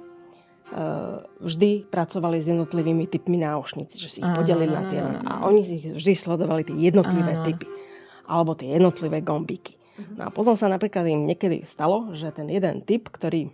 Eh, 0.68 1.16
vždy 1.40 1.88
pracovali 1.88 2.44
s 2.44 2.52
jednotlivými 2.52 3.08
typmi 3.08 3.40
náušnic, 3.40 3.88
že 3.96 4.12
si 4.12 4.20
ich 4.20 4.32
podelili 4.36 4.68
na 4.68 4.84
tie. 4.84 5.00
A 5.00 5.48
oni 5.48 5.64
si 5.64 5.76
vždy 5.80 6.12
sledovali 6.12 6.60
tie 6.60 6.76
jednotlivé 6.76 7.40
typy. 7.40 7.64
Alebo 8.28 8.52
tie 8.52 8.76
jednotlivé 8.76 9.24
gombíky. 9.24 9.80
No 10.20 10.28
a 10.28 10.30
potom 10.30 10.60
sa 10.60 10.68
napríklad 10.68 11.08
im 11.08 11.24
niekedy 11.24 11.64
stalo, 11.64 12.12
že 12.12 12.28
ten 12.36 12.52
jeden 12.52 12.84
typ, 12.84 13.08
ktorý 13.08 13.48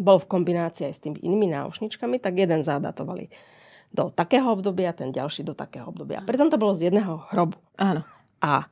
bol 0.00 0.16
v 0.16 0.30
kombinácii 0.32 0.88
aj 0.88 0.94
s 0.96 1.02
tými 1.04 1.20
inými 1.20 1.52
náušničkami, 1.52 2.16
tak 2.16 2.40
jeden 2.40 2.64
zadatovali 2.64 3.28
do 3.90 4.10
takého 4.10 4.46
obdobia, 4.54 4.94
ten 4.94 5.10
ďalší 5.10 5.42
do 5.42 5.54
takého 5.54 5.90
obdobia. 5.90 6.22
Pritom 6.22 6.48
to 6.48 6.58
bolo 6.58 6.78
z 6.78 6.90
jedného 6.90 7.26
hrobu. 7.34 7.58
Áno. 7.74 8.06
A 8.38 8.70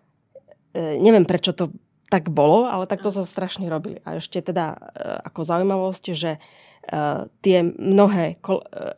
e, 0.75 0.97
neviem, 1.03 1.27
prečo 1.27 1.51
to 1.51 1.75
tak 2.09 2.33
bolo, 2.33 2.65
ale 2.65 2.89
tak 2.89 3.05
to 3.05 3.13
sa 3.13 3.27
strašne 3.27 3.69
robili. 3.69 4.01
A 4.07 4.17
ešte 4.17 4.41
teda 4.41 4.75
e, 4.75 4.79
ako 5.27 5.41
zaujímavosť, 5.45 6.05
že 6.15 6.39
Eh, 6.89 7.23
tie 7.45 7.61
mnohé 7.69 8.41
eh, 8.41 8.53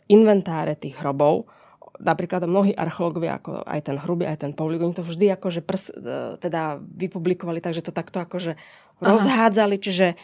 inventáre 0.07 0.79
tých 0.79 0.95
hrobov, 1.03 1.51
napríklad 1.99 2.47
mnohí 2.47 2.71
archeológovia, 2.71 3.43
ako 3.43 3.67
aj 3.67 3.81
ten 3.83 3.99
hrubý, 3.99 4.31
aj 4.31 4.47
ten 4.47 4.53
Pavlík, 4.55 4.79
oni 4.79 4.95
to 4.95 5.03
vždy 5.03 5.35
akože 5.35 5.61
prs, 5.61 5.91
teda 6.39 6.79
vypublikovali, 6.81 7.59
takže 7.59 7.83
to 7.83 7.91
takto 7.91 8.23
akože 8.23 8.55
Aha. 8.55 9.05
rozhádzali. 9.05 9.77
Čiže 9.83 10.15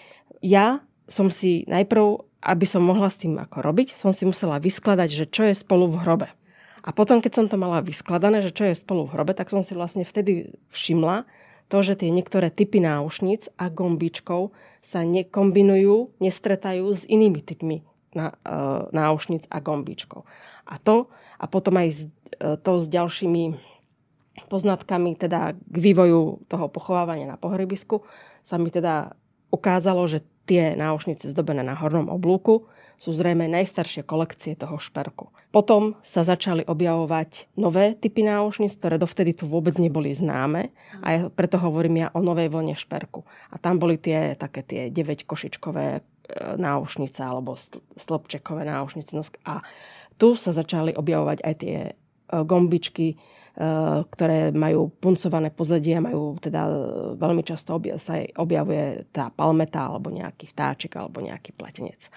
ja 0.47 0.79
som 1.11 1.27
si 1.29 1.67
najprv, 1.67 2.36
aby 2.47 2.63
som 2.63 2.87
mohla 2.87 3.11
s 3.11 3.19
tým 3.19 3.35
ako 3.43 3.59
robiť, 3.59 3.99
som 3.99 4.15
si 4.15 4.23
musela 4.23 4.63
vyskladať, 4.63 5.09
že 5.11 5.25
čo 5.27 5.43
je 5.51 5.55
spolu 5.59 5.91
v 5.91 6.07
hrobe. 6.07 6.29
A 6.87 6.95
potom, 6.95 7.19
keď 7.19 7.33
som 7.35 7.47
to 7.51 7.59
mala 7.59 7.83
vyskladané, 7.83 8.47
že 8.47 8.55
čo 8.55 8.71
je 8.71 8.79
spolu 8.79 9.11
v 9.11 9.19
hrobe, 9.19 9.35
tak 9.35 9.51
som 9.51 9.67
si 9.67 9.75
vlastne 9.75 10.07
vtedy 10.07 10.55
všimla, 10.71 11.27
to, 11.67 11.83
že 11.83 11.99
tie 11.99 12.15
niektoré 12.15 12.47
typy 12.55 12.79
náušnic 12.79 13.51
a 13.59 13.67
gombičkov 13.67 14.55
sa 14.87 15.03
nekombinujú, 15.03 16.15
nestretajú 16.23 16.87
s 16.95 17.03
inými 17.11 17.43
typmi 17.43 17.83
uh, 18.15 18.31
náušnic 18.95 19.51
a 19.51 19.59
gombičkov. 19.59 20.23
A 20.71 20.79
to, 20.79 21.11
a 21.43 21.45
potom 21.51 21.75
aj 21.83 21.89
uh, 21.91 22.55
to 22.55 22.79
s 22.79 22.87
ďalšími 22.87 23.59
poznatkami 24.47 25.19
teda 25.19 25.59
k 25.59 25.77
vývoju 25.77 26.47
toho 26.47 26.71
pochovávania 26.71 27.27
na 27.27 27.41
pohrebisku 27.41 28.07
sa 28.47 28.61
mi 28.61 28.71
teda 28.71 29.17
ukázalo, 29.51 30.07
že 30.07 30.23
tie 30.47 30.79
náušnice 30.79 31.29
zdobené 31.35 31.67
na 31.67 31.75
hornom 31.75 32.07
oblúku 32.07 32.65
sú 32.97 33.13
zrejme 33.13 33.45
najstaršie 33.45 34.09
kolekcie 34.09 34.57
toho 34.57 34.81
šperku. 34.81 35.29
Potom 35.53 36.01
sa 36.01 36.25
začali 36.25 36.65
objavovať 36.65 37.53
nové 37.61 37.93
typy 37.93 38.25
náušnic, 38.25 38.73
ktoré 38.73 38.97
dovtedy 38.97 39.37
tu 39.37 39.45
vôbec 39.45 39.77
neboli 39.77 40.17
známe 40.17 40.73
a 41.05 41.07
ja 41.13 41.21
preto 41.29 41.61
hovorím 41.61 42.01
ja 42.01 42.09
o 42.17 42.25
novej 42.25 42.49
vlne 42.49 42.73
šperku. 42.73 43.21
A 43.53 43.61
tam 43.61 43.77
boli 43.77 44.01
tie 44.01 44.33
také 44.41 44.65
tie 44.65 44.89
9 44.89 45.29
košičkové 45.29 45.87
e, 45.93 46.01
náušnice 46.57 47.21
alebo 47.21 47.53
slobčekové 48.01 48.65
náušnice. 48.65 49.13
A 49.45 49.61
tu 50.17 50.33
sa 50.33 50.57
začali 50.57 50.97
objavovať 50.97 51.45
aj 51.45 51.55
tie 51.61 51.77
e, 51.85 51.93
gombičky, 52.49 53.21
ktoré 54.13 54.53
majú 54.53 54.93
puncované 55.01 55.49
pozadie 55.49 55.97
a 55.97 56.05
majú 56.05 56.37
teda 56.37 56.69
veľmi 57.17 57.41
často 57.41 57.81
sa 57.97 58.21
objavuje 58.37 59.09
tá 59.09 59.33
palmeta 59.33 59.89
alebo 59.89 60.13
nejaký 60.13 60.53
vtáčik 60.53 60.93
alebo 61.01 61.25
nejaký 61.25 61.57
pletenec. 61.57 62.13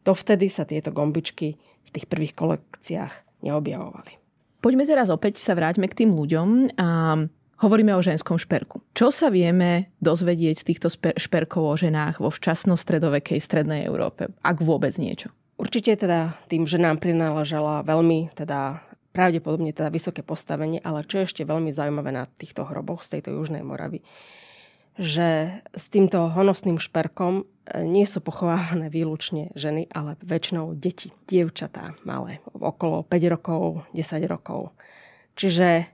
Dovtedy 0.00 0.48
sa 0.48 0.64
tieto 0.64 0.88
gombičky 0.88 1.60
v 1.60 1.88
tých 1.92 2.08
prvých 2.08 2.32
kolekciách 2.32 3.44
neobjavovali. 3.44 4.16
Poďme 4.64 4.88
teraz 4.88 5.12
opäť 5.12 5.36
sa 5.36 5.52
vráťme 5.52 5.92
k 5.92 6.04
tým 6.04 6.10
ľuďom 6.16 6.80
a 6.80 6.88
hovoríme 7.60 7.92
o 7.92 8.00
ženskom 8.00 8.40
šperku. 8.40 8.80
Čo 8.96 9.12
sa 9.12 9.28
vieme 9.28 9.92
dozvedieť 10.00 10.56
z 10.56 10.66
týchto 10.72 10.88
šperkov 11.14 11.62
o 11.68 11.74
ženách 11.76 12.24
vo 12.24 12.32
včasno-stredovekej 12.32 13.38
strednej 13.44 13.84
Európe, 13.84 14.32
ak 14.40 14.64
vôbec 14.64 14.96
niečo? 14.96 15.28
Určite 15.58 15.98
teda 16.00 16.38
tým 16.46 16.64
ženám 16.64 17.02
prináležala 17.02 17.82
veľmi 17.82 18.30
teda 18.38 18.87
pravdepodobne 19.18 19.74
teda 19.74 19.90
vysoké 19.90 20.22
postavenie, 20.22 20.78
ale 20.78 21.02
čo 21.02 21.18
je 21.18 21.26
ešte 21.26 21.42
veľmi 21.42 21.74
zaujímavé 21.74 22.14
na 22.14 22.30
týchto 22.38 22.62
hroboch 22.62 23.02
z 23.02 23.18
tejto 23.18 23.34
Južnej 23.34 23.66
Moravy, 23.66 24.06
že 24.94 25.58
s 25.74 25.90
týmto 25.90 26.30
honosným 26.30 26.78
šperkom 26.78 27.42
e, 27.42 27.82
nie 27.82 28.06
sú 28.06 28.22
pochovávané 28.22 28.86
výlučne 28.86 29.50
ženy, 29.58 29.90
ale 29.90 30.14
väčšinou 30.22 30.78
deti, 30.78 31.10
dievčatá 31.26 31.98
malé, 32.06 32.38
okolo 32.54 33.02
5 33.02 33.34
rokov, 33.34 33.82
10 33.90 34.22
rokov. 34.30 34.70
Čiže, 35.34 35.90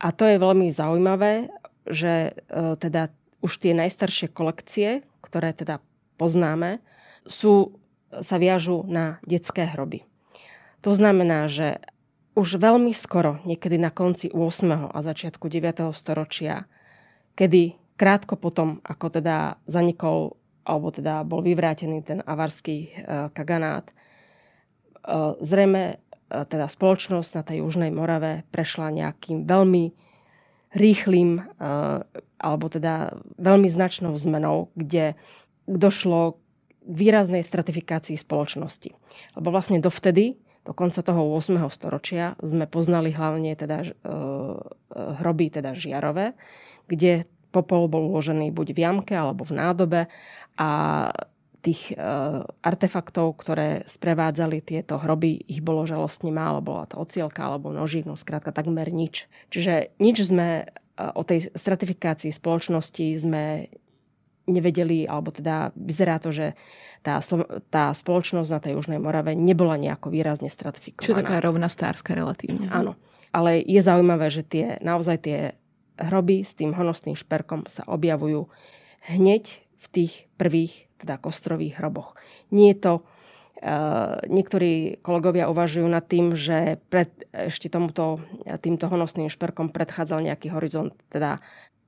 a 0.00 0.08
to 0.16 0.24
je 0.24 0.40
veľmi 0.40 0.72
zaujímavé, 0.72 1.52
že 1.84 2.32
e, 2.32 2.76
teda 2.80 3.12
už 3.44 3.52
tie 3.60 3.76
najstaršie 3.76 4.32
kolekcie, 4.32 5.04
ktoré 5.20 5.52
teda 5.52 5.84
poznáme, 6.16 6.80
sú, 7.28 7.76
sa 8.24 8.40
viažú 8.40 8.88
na 8.88 9.20
detské 9.28 9.68
hroby. 9.68 10.08
To 10.82 10.96
znamená, 10.96 11.52
že 11.52 11.78
už 12.32 12.56
veľmi 12.56 12.96
skoro, 12.96 13.40
niekedy 13.44 13.76
na 13.76 13.92
konci 13.92 14.32
8. 14.32 14.92
a 14.92 14.98
začiatku 15.04 15.52
9. 15.52 15.92
storočia, 15.92 16.64
kedy 17.36 17.76
krátko 18.00 18.40
potom, 18.40 18.80
ako 18.84 19.20
teda 19.20 19.60
zanikol 19.68 20.40
alebo 20.62 20.94
teda 20.94 21.26
bol 21.26 21.42
vyvrátený 21.42 22.06
ten 22.06 22.18
avarský 22.22 22.86
e, 22.86 22.88
kaganát, 23.34 23.90
e, 23.90 23.94
zrejme 25.42 25.82
e, 25.90 25.94
teda 26.30 26.70
spoločnosť 26.70 27.30
na 27.34 27.42
tej 27.42 27.66
Južnej 27.66 27.90
Morave 27.90 28.46
prešla 28.54 28.94
nejakým 28.94 29.42
veľmi 29.42 29.84
rýchlým 30.72 31.36
alebo 32.40 32.66
teda 32.72 33.12
veľmi 33.36 33.68
značnou 33.68 34.16
zmenou, 34.16 34.72
kde 34.72 35.20
došlo 35.68 36.40
k 36.80 36.94
výraznej 36.96 37.44
stratifikácii 37.44 38.16
spoločnosti. 38.16 38.88
Lebo 39.36 39.52
vlastne 39.52 39.84
dovtedy, 39.84 40.40
do 40.62 40.72
konca 40.72 41.02
toho 41.02 41.26
8. 41.34 41.58
storočia, 41.74 42.38
sme 42.38 42.70
poznali 42.70 43.10
hlavne 43.10 43.58
teda 43.58 43.82
hroby 44.92 45.46
teda 45.50 45.74
žiarové, 45.74 46.38
kde 46.86 47.26
popol 47.52 47.86
bol 47.86 48.08
uložený 48.14 48.50
buď 48.54 48.68
v 48.72 48.78
jamke 48.80 49.14
alebo 49.14 49.44
v 49.44 49.52
nádobe 49.58 50.00
a 50.56 50.70
tých 51.62 51.94
e, 51.94 51.96
artefaktov, 52.42 53.38
ktoré 53.38 53.86
sprevádzali 53.86 54.58
tieto 54.66 54.98
hroby, 54.98 55.46
ich 55.46 55.62
bolo 55.62 55.86
žalostne 55.86 56.34
málo. 56.34 56.58
Bola 56.58 56.90
to 56.90 56.98
ocielka 56.98 57.46
alebo 57.46 57.70
nožík, 57.70 58.02
no 58.02 58.18
skrátka 58.18 58.50
takmer 58.50 58.90
nič. 58.90 59.30
Čiže 59.54 59.94
nič 60.02 60.26
sme 60.26 60.48
e, 60.58 60.64
o 60.98 61.22
tej 61.22 61.54
stratifikácii 61.54 62.34
spoločnosti 62.34 63.06
sme 63.14 63.70
nevedeli, 64.46 65.06
alebo 65.06 65.30
teda 65.30 65.70
vyzerá 65.78 66.18
to, 66.18 66.34
že 66.34 66.58
tá, 67.02 67.18
tá 67.70 67.94
spoločnosť 67.94 68.50
na 68.50 68.60
tej 68.62 68.72
Južnej 68.78 68.98
Morave 68.98 69.38
nebola 69.38 69.78
nejako 69.78 70.10
výrazne 70.10 70.50
stratifikovaná. 70.50 71.06
Čo 71.06 71.18
taká 71.18 71.36
rovná 71.42 71.68
stárska 71.70 72.14
relatívne. 72.14 72.70
Áno. 72.70 72.98
Ale 73.30 73.62
je 73.62 73.80
zaujímavé, 73.80 74.28
že 74.28 74.42
tie, 74.42 74.66
naozaj 74.82 75.16
tie 75.24 75.38
hroby 75.98 76.42
s 76.42 76.58
tým 76.58 76.74
honosným 76.74 77.14
šperkom 77.14 77.70
sa 77.70 77.86
objavujú 77.86 78.50
hneď 79.14 79.62
v 79.82 79.86
tých 79.90 80.12
prvých 80.38 80.90
teda 81.02 81.18
kostrových 81.18 81.78
hroboch. 81.82 82.14
Nie 82.50 82.74
je 82.74 82.80
to 82.80 82.94
Uh, 83.62 84.18
niektorí 84.26 84.98
kolegovia 85.06 85.46
uvažujú 85.46 85.86
nad 85.86 86.02
tým, 86.02 86.34
že 86.34 86.82
pred 86.90 87.06
ešte 87.30 87.70
tomuto, 87.70 88.18
týmto 88.58 88.90
honosným 88.90 89.30
šperkom 89.30 89.70
predchádzal 89.70 90.26
nejaký 90.26 90.50
horizont 90.50 90.90
teda 91.14 91.38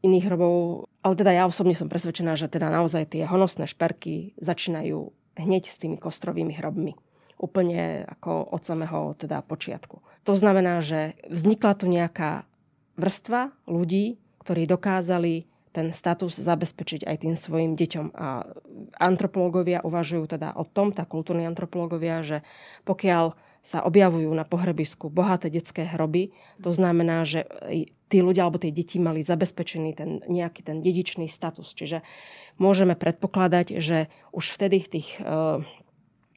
iných 0.04 0.28
hrobov. 0.28 0.86
Ale 1.00 1.14
teda 1.16 1.32
ja 1.32 1.48
osobne 1.48 1.72
som 1.72 1.88
presvedčená, 1.88 2.36
že 2.36 2.52
teda 2.52 2.68
naozaj 2.68 3.16
tie 3.16 3.24
honosné 3.24 3.64
šperky 3.64 4.36
začínajú 4.36 5.08
hneď 5.40 5.64
s 5.66 5.80
tými 5.80 5.96
kostrovými 5.96 6.52
hrobmi. 6.60 6.92
Úplne 7.40 8.06
ako 8.06 8.54
od 8.54 8.62
samého 8.62 9.16
teda 9.18 9.42
počiatku. 9.42 9.98
To 10.28 10.32
znamená, 10.38 10.84
že 10.84 11.18
vznikla 11.28 11.72
tu 11.74 11.90
nejaká 11.90 12.46
vrstva 12.94 13.50
ľudí, 13.66 14.20
ktorí 14.44 14.68
dokázali 14.68 15.48
ten 15.74 15.90
status 15.90 16.38
zabezpečiť 16.38 17.02
aj 17.02 17.16
tým 17.26 17.34
svojim 17.34 17.74
deťom. 17.74 18.14
A 18.14 18.46
antropológovia 19.02 19.82
uvažujú 19.82 20.38
teda 20.38 20.54
o 20.54 20.62
tom, 20.62 20.94
tá 20.94 21.02
kultúrni 21.02 21.42
antropológovia, 21.50 22.22
že 22.22 22.46
pokiaľ 22.86 23.34
sa 23.64 23.80
objavujú 23.80 24.28
na 24.36 24.44
pohrebisku 24.44 25.08
bohaté 25.08 25.48
detské 25.48 25.88
hroby, 25.88 26.36
to 26.60 26.76
znamená, 26.76 27.24
že 27.24 27.48
tí 28.12 28.20
ľudia 28.20 28.44
alebo 28.44 28.60
tie 28.60 28.68
deti 28.70 29.00
mali 29.00 29.24
zabezpečený 29.24 29.90
ten 29.96 30.20
nejaký 30.28 30.60
ten 30.60 30.84
dedičný 30.84 31.26
status. 31.32 31.72
Čiže 31.72 32.04
môžeme 32.60 32.92
predpokladať, 32.92 33.80
že 33.80 34.12
už 34.36 34.52
vtedy 34.52 34.84
tých 34.84 35.16
uh, 35.24 35.64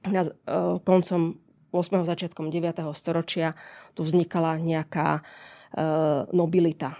na, 0.08 0.22
uh, 0.24 0.80
koncom 0.82 1.36
8. 1.76 2.08
začiatkom 2.08 2.48
9. 2.48 2.80
storočia 2.96 3.54
tu 3.92 4.08
vznikala 4.08 4.56
nejaká 4.58 5.20
uh, 5.20 6.26
nobilita, 6.32 6.96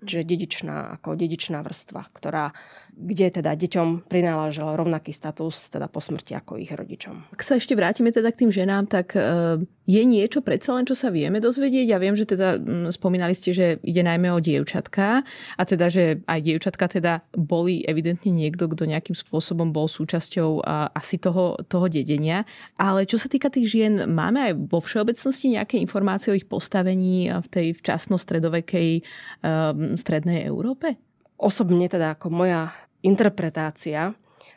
čiže 0.00 0.24
dedičná, 0.24 0.96
ako 0.96 1.12
dedičná 1.12 1.60
vrstva, 1.60 2.08
ktorá, 2.16 2.56
kde 2.98 3.30
teda 3.30 3.54
deťom 3.54 4.10
prináležal 4.10 4.74
rovnaký 4.74 5.14
status 5.14 5.70
teda 5.70 5.86
po 5.86 6.02
smrti 6.02 6.34
ako 6.34 6.58
ich 6.58 6.74
rodičom. 6.74 7.30
Ak 7.30 7.46
sa 7.46 7.54
ešte 7.54 7.78
vrátime 7.78 8.10
teda 8.10 8.34
k 8.34 8.42
tým 8.42 8.50
ženám, 8.50 8.90
tak 8.90 9.14
e, 9.14 9.62
je 9.86 10.02
niečo 10.02 10.42
predsa 10.42 10.74
len, 10.74 10.82
čo 10.82 10.98
sa 10.98 11.14
vieme 11.14 11.38
dozvedieť? 11.38 11.86
Ja 11.86 12.02
viem, 12.02 12.18
že 12.18 12.26
teda 12.26 12.58
spomínali 12.90 13.38
ste, 13.38 13.54
že 13.54 13.66
ide 13.86 14.02
najmä 14.02 14.34
o 14.34 14.42
dievčatka 14.42 15.22
a 15.54 15.62
teda, 15.62 15.86
že 15.86 16.26
aj 16.26 16.40
dievčatka 16.42 16.90
teda 16.90 17.22
boli 17.38 17.86
evidentne 17.86 18.34
niekto, 18.34 18.66
kto 18.66 18.90
nejakým 18.90 19.14
spôsobom 19.14 19.70
bol 19.70 19.86
súčasťou 19.86 20.66
asi 20.92 21.22
toho, 21.22 21.56
toho 21.70 21.86
dedenia. 21.86 22.42
Ale 22.76 23.06
čo 23.06 23.16
sa 23.16 23.30
týka 23.30 23.48
tých 23.48 23.70
žien, 23.70 24.10
máme 24.10 24.50
aj 24.50 24.52
vo 24.68 24.82
všeobecnosti 24.82 25.54
nejaké 25.54 25.78
informácie 25.78 26.34
o 26.34 26.38
ich 26.38 26.50
postavení 26.50 27.30
v 27.30 27.48
tej 27.48 27.66
včasno 27.78 28.18
stredovekej 28.18 29.00
um, 29.00 29.94
strednej 29.94 30.44
Európe? 30.44 30.98
Osobne 31.38 31.86
teda 31.86 32.18
ako 32.18 32.34
moja 32.34 32.74
interpretácia 33.02 34.14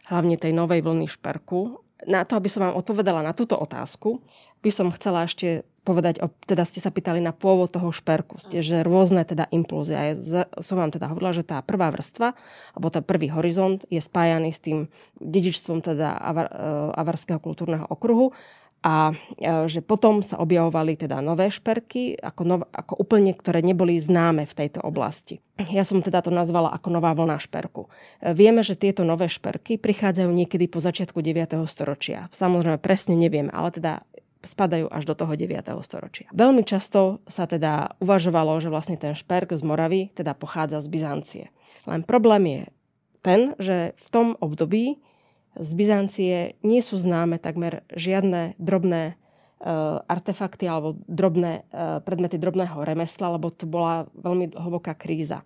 hlavne 0.10 0.36
tej 0.36 0.52
novej 0.52 0.84
vlny 0.84 1.08
šperku, 1.08 1.80
na 2.10 2.26
to, 2.26 2.34
aby 2.34 2.50
som 2.50 2.66
vám 2.66 2.78
odpovedala 2.78 3.22
na 3.22 3.32
túto 3.32 3.54
otázku, 3.54 4.26
by 4.62 4.70
som 4.74 4.94
chcela 4.94 5.26
ešte 5.26 5.66
povedať, 5.82 6.22
teda 6.46 6.62
ste 6.62 6.78
sa 6.78 6.94
pýtali 6.94 7.18
na 7.18 7.34
pôvod 7.34 7.74
toho 7.74 7.90
šperku, 7.90 8.38
ste, 8.38 8.62
že 8.62 8.86
rôzne 8.86 9.26
teda 9.26 9.50
impulzy. 9.50 9.98
Ja 9.98 10.14
som 10.62 10.78
vám 10.78 10.94
teda 10.94 11.10
hovorila, 11.10 11.34
že 11.34 11.42
tá 11.42 11.58
prvá 11.66 11.90
vrstva, 11.90 12.38
alebo 12.78 12.94
tá 12.94 13.02
prvý 13.02 13.34
horizont 13.34 13.82
je 13.90 13.98
spájaný 13.98 14.54
s 14.54 14.62
tým 14.62 14.86
dedičstvom 15.18 15.82
teda 15.82 16.14
avar, 16.22 16.54
e, 16.54 16.58
avarského 16.94 17.42
kultúrneho 17.42 17.90
okruhu 17.90 18.30
a 18.82 19.14
e, 19.14 19.16
že 19.70 19.86
potom 19.86 20.26
sa 20.26 20.42
objavovali 20.42 20.98
teda 20.98 21.22
nové 21.22 21.54
šperky, 21.54 22.18
ako, 22.18 22.42
nov, 22.44 22.60
ako 22.74 22.98
úplne, 22.98 23.30
ktoré 23.38 23.62
neboli 23.62 24.02
známe 24.02 24.50
v 24.50 24.58
tejto 24.58 24.82
oblasti. 24.82 25.38
Ja 25.70 25.86
som 25.86 26.02
teda 26.02 26.26
to 26.26 26.34
nazvala 26.34 26.74
ako 26.74 26.90
nová 26.90 27.14
vlna 27.14 27.38
šperku. 27.38 27.86
E, 27.88 28.34
vieme, 28.34 28.66
že 28.66 28.74
tieto 28.74 29.06
nové 29.06 29.30
šperky 29.30 29.78
prichádzajú 29.78 30.30
niekedy 30.34 30.66
po 30.66 30.82
začiatku 30.82 31.22
9. 31.22 31.62
storočia. 31.70 32.34
Samozrejme 32.34 32.82
presne 32.82 33.14
nevieme, 33.14 33.54
ale 33.54 33.70
teda 33.70 34.02
spadajú 34.42 34.90
až 34.90 35.06
do 35.06 35.14
toho 35.14 35.34
9. 35.38 35.62
storočia. 35.86 36.26
Veľmi 36.34 36.66
často 36.66 37.22
sa 37.30 37.46
teda 37.46 37.94
uvažovalo, 38.02 38.58
že 38.58 38.74
vlastne 38.74 38.98
ten 38.98 39.14
šperk 39.14 39.54
z 39.54 39.62
Moravy 39.62 40.10
teda 40.18 40.34
pochádza 40.34 40.82
z 40.82 40.88
Byzancie. 40.90 41.46
Len 41.86 42.02
problém 42.02 42.44
je 42.50 42.62
ten, 43.22 43.42
že 43.62 43.94
v 44.02 44.08
tom 44.10 44.28
období 44.42 44.98
z 45.56 45.72
Byzancie 45.76 46.56
nie 46.64 46.82
sú 46.84 46.96
známe 46.96 47.36
takmer 47.36 47.84
žiadne 47.92 48.56
drobné 48.56 49.14
uh, 49.14 50.00
artefakty 50.08 50.64
alebo 50.68 50.96
drobné 51.12 51.68
uh, 51.70 52.00
predmety 52.00 52.40
drobného 52.40 52.80
remesla, 52.88 53.36
lebo 53.36 53.52
to 53.52 53.68
bola 53.68 54.08
veľmi 54.16 54.56
hlboká 54.56 54.96
kríza. 54.96 55.44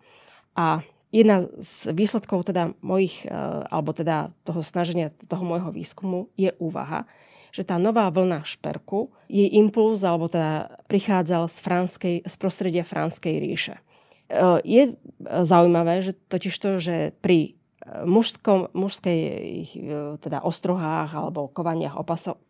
A 0.53 0.85
jedna 1.09 1.49
z 1.57 1.89
výsledkov 1.89 2.45
teda 2.45 2.77
mojich, 2.85 3.25
uh, 3.25 3.65
alebo 3.73 3.97
teda 3.97 4.29
toho 4.45 4.61
snaženia, 4.61 5.09
toho 5.25 5.41
môjho 5.41 5.73
výskumu 5.73 6.29
je 6.37 6.53
úvaha, 6.61 7.09
že 7.55 7.63
tá 7.63 7.79
nová 7.79 8.11
vlna 8.11 8.43
šperku, 8.43 9.09
jej 9.31 9.47
impuls, 9.55 10.03
alebo 10.03 10.27
teda 10.27 10.83
prichádzal 10.91 11.47
z, 11.47 11.57
franskej, 11.63 12.15
z 12.27 12.35
prostredia 12.35 12.83
Franskej 12.83 13.39
ríše. 13.39 13.79
Je 14.67 14.99
zaujímavé, 15.23 16.03
že 16.03 16.19
totiž 16.27 16.51
to, 16.51 16.83
že 16.83 17.15
pri 17.23 17.55
mužskom, 17.85 18.73
mužskej 18.73 19.19
e, 19.21 19.65
teda 20.17 20.41
ostrohách 20.41 21.13
alebo 21.13 21.51
kovaniach 21.53 21.93
opasov, 22.01 22.41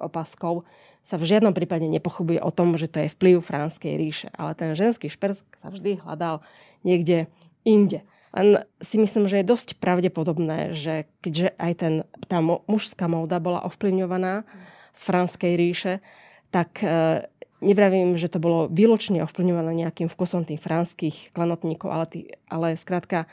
opaskov 0.00 0.64
sa 1.04 1.20
v 1.20 1.28
žiadnom 1.28 1.52
prípade 1.52 1.84
nepochybuje 1.88 2.40
o 2.40 2.50
tom, 2.54 2.74
že 2.80 2.88
to 2.88 3.04
je 3.04 3.12
vplyv 3.12 3.44
Franskej 3.44 3.94
ríše. 4.00 4.28
Ale 4.32 4.56
ten 4.56 4.72
ženský 4.72 5.12
šperk 5.12 5.38
sa 5.56 5.68
vždy 5.68 6.00
hľadal 6.02 6.40
niekde 6.86 7.28
inde. 7.68 8.00
Len 8.32 8.64
si 8.80 8.96
myslím, 8.96 9.28
že 9.28 9.44
je 9.44 9.50
dosť 9.50 9.76
pravdepodobné, 9.76 10.72
že 10.72 11.04
keďže 11.20 11.52
aj 11.60 11.72
ten, 11.76 11.94
tá 12.32 12.40
mužská 12.40 13.04
móda 13.04 13.36
bola 13.44 13.68
ovplyvňovaná 13.68 14.48
z 14.96 15.00
Franskej 15.04 15.52
ríše, 15.52 16.00
tak 16.48 16.80
e, 16.80 17.28
nevravím, 17.60 18.16
že 18.16 18.32
to 18.32 18.40
bolo 18.40 18.72
výločne 18.72 19.20
ovplyvňované 19.20 19.84
nejakým 19.84 20.08
vkusom 20.08 20.48
tých 20.48 20.64
franských 20.64 21.36
klanotníkov, 21.36 21.88
ale, 21.92 22.06
tý, 22.08 22.20
ale 22.48 22.80
skrátka 22.80 23.28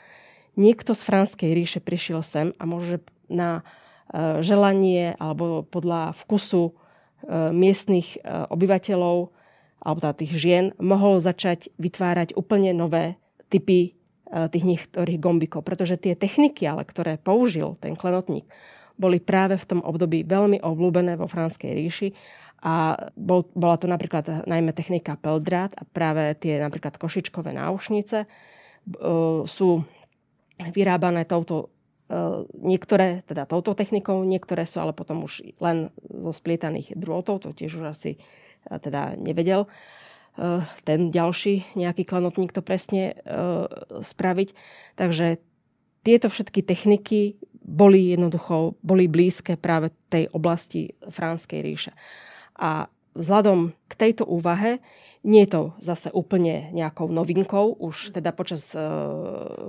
niekto 0.60 0.92
z 0.92 1.02
Franskej 1.08 1.56
ríše 1.56 1.80
prišiel 1.80 2.20
sem 2.20 2.52
a 2.60 2.68
môže 2.68 3.00
na 3.32 3.64
e, 4.12 4.42
želanie 4.44 5.16
alebo 5.16 5.64
podľa 5.64 6.12
vkusu 6.26 6.68
e, 6.68 6.72
miestnych 7.56 8.20
e, 8.20 8.28
obyvateľov 8.52 9.32
alebo 9.80 9.98
teda 10.04 10.14
tých 10.20 10.32
žien 10.36 10.64
mohol 10.76 11.24
začať 11.24 11.72
vytvárať 11.80 12.36
úplne 12.36 12.76
nové 12.76 13.16
typy 13.48 13.96
tých 14.30 14.62
niektorých 14.62 15.18
gombikov. 15.18 15.64
Pretože 15.64 15.96
tie 15.96 16.12
techniky, 16.12 16.68
ale 16.68 16.84
ktoré 16.84 17.16
použil 17.16 17.80
ten 17.80 17.96
klenotník, 17.96 18.44
boli 19.00 19.18
práve 19.24 19.56
v 19.56 19.64
tom 19.64 19.80
období 19.80 20.22
veľmi 20.28 20.60
obľúbené 20.60 21.16
vo 21.16 21.24
Franskej 21.24 21.72
ríši 21.72 22.08
a 22.60 22.92
bol, 23.16 23.48
bola 23.56 23.80
to 23.80 23.88
napríklad 23.88 24.44
najmä 24.44 24.76
technika 24.76 25.16
peldrát 25.16 25.72
a 25.80 25.88
práve 25.88 26.36
tie 26.36 26.60
napríklad 26.60 27.00
košičkové 27.00 27.56
náušnice 27.56 28.28
sú 29.48 29.68
vyrábané 30.68 31.24
touto 31.24 31.72
e, 32.12 32.44
niektoré 32.60 33.24
teda 33.24 33.48
touto 33.48 33.72
technikou, 33.72 34.20
niektoré 34.28 34.68
sú 34.68 34.84
ale 34.84 34.92
potom 34.92 35.24
už 35.24 35.56
len 35.64 35.88
zo 36.04 36.32
splietaných 36.36 36.92
drôtov, 37.00 37.40
to 37.40 37.56
tiež 37.56 37.80
už 37.80 37.86
asi 37.96 38.10
e, 38.16 38.18
teda 38.68 39.16
nevedel 39.16 39.64
e, 39.64 39.68
ten 40.84 41.08
ďalší 41.08 41.72
nejaký 41.72 42.04
klanotník 42.04 42.52
to 42.52 42.60
presne 42.60 43.16
spraviť. 44.04 44.48
Takže 45.00 45.40
tieto 46.04 46.28
všetky 46.28 46.60
techniky 46.64 47.40
boli 47.60 48.12
jednoducho, 48.16 48.80
boli 48.80 49.06
blízke 49.06 49.60
práve 49.60 49.92
tej 50.08 50.32
oblasti 50.32 50.96
Franskej 51.06 51.60
ríše. 51.60 51.92
A 52.56 52.88
vzhľadom 53.14 53.74
k 53.90 53.94
tejto 53.94 54.22
úvahe 54.26 54.78
nie 55.20 55.44
je 55.44 55.52
to 55.52 55.62
zase 55.84 56.08
úplne 56.16 56.72
nejakou 56.72 57.12
novinkou. 57.12 57.76
Už 57.76 58.16
teda 58.16 58.32
počas 58.32 58.72
e, 58.72 58.80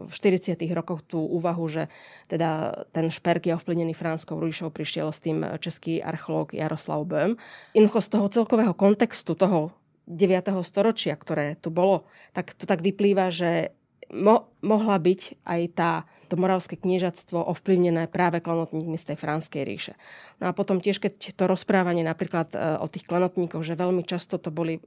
v 0.08 0.12
40. 0.12 0.56
rokoch 0.72 1.04
tú 1.04 1.20
úvahu, 1.20 1.68
že 1.68 1.92
teda 2.32 2.84
ten 2.96 3.12
šperk 3.12 3.52
je 3.52 3.58
ovplyvnený 3.60 3.92
Franskou 3.92 4.40
ríšou, 4.40 4.72
prišiel 4.72 5.12
s 5.12 5.20
tým 5.20 5.44
český 5.60 6.00
archeológ 6.00 6.56
Jaroslav 6.56 7.04
Böhm. 7.04 7.36
Inko 7.76 8.00
z 8.00 8.08
toho 8.16 8.32
celkového 8.32 8.72
kontextu 8.72 9.36
toho 9.36 9.76
9. 10.08 10.56
storočia, 10.64 11.20
ktoré 11.20 11.60
tu 11.60 11.68
bolo, 11.68 12.08
tak 12.32 12.56
to 12.56 12.64
tak 12.64 12.80
vyplýva, 12.80 13.28
že 13.28 13.76
mo- 14.08 14.48
mohla 14.64 14.96
byť 15.00 15.44
aj 15.44 15.62
tá 15.76 15.92
to 16.32 16.40
moravské 16.40 16.80
kniežatstvo 16.80 17.44
ovplyvnené 17.44 18.08
práve 18.08 18.40
klanotníkmi 18.40 18.96
z 18.96 19.12
tej 19.12 19.18
franskej 19.20 19.68
ríše. 19.68 19.94
No 20.40 20.48
a 20.48 20.56
potom 20.56 20.80
tiež, 20.80 21.04
keď 21.04 21.36
to 21.36 21.44
rozprávanie 21.44 22.08
napríklad 22.08 22.56
e, 22.56 22.80
o 22.80 22.88
tých 22.88 23.04
klanotníkoch, 23.04 23.68
že 23.68 23.76
veľmi 23.76 24.08
často 24.08 24.40
to 24.40 24.48
boli 24.48 24.80
e, 24.80 24.82